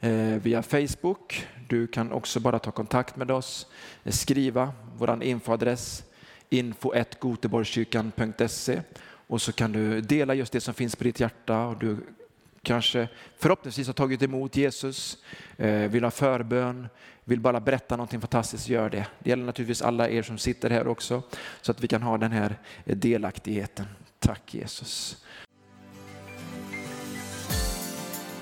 eh, 0.00 0.10
via 0.20 0.62
Facebook, 0.62 1.46
du 1.68 1.86
kan 1.86 2.12
också 2.12 2.40
bara 2.40 2.58
ta 2.58 2.70
kontakt 2.70 3.16
med 3.16 3.30
oss, 3.30 3.66
eh, 4.04 4.12
skriva 4.12 4.72
vår 4.96 5.22
infoadress 5.22 6.04
info.goteborgskyrkan.se 6.50 8.82
och 9.02 9.42
så 9.42 9.52
kan 9.52 9.72
du 9.72 10.00
dela 10.00 10.34
just 10.34 10.52
det 10.52 10.60
som 10.60 10.74
finns 10.74 10.96
på 10.96 11.04
ditt 11.04 11.20
hjärta 11.20 11.66
och 11.66 11.78
du 11.78 11.96
kanske 12.62 13.08
förhoppningsvis 13.38 13.86
har 13.86 13.94
tagit 13.94 14.22
emot 14.22 14.56
Jesus, 14.56 15.18
eh, 15.56 15.72
vill 15.72 16.04
ha 16.04 16.10
förbön, 16.10 16.88
vill 17.24 17.40
bara 17.40 17.60
berätta 17.60 17.96
någonting 17.96 18.20
fantastiskt, 18.20 18.68
gör 18.68 18.90
det. 18.90 19.06
Det 19.18 19.30
gäller 19.30 19.44
naturligtvis 19.44 19.82
alla 19.82 20.08
er 20.08 20.22
som 20.22 20.38
sitter 20.38 20.70
här 20.70 20.88
också 20.88 21.22
så 21.60 21.72
att 21.72 21.80
vi 21.80 21.88
kan 21.88 22.02
ha 22.02 22.18
den 22.18 22.32
här 22.32 22.56
delaktigheten. 22.84 23.86
Tack 24.18 24.54
Jesus. 24.54 25.16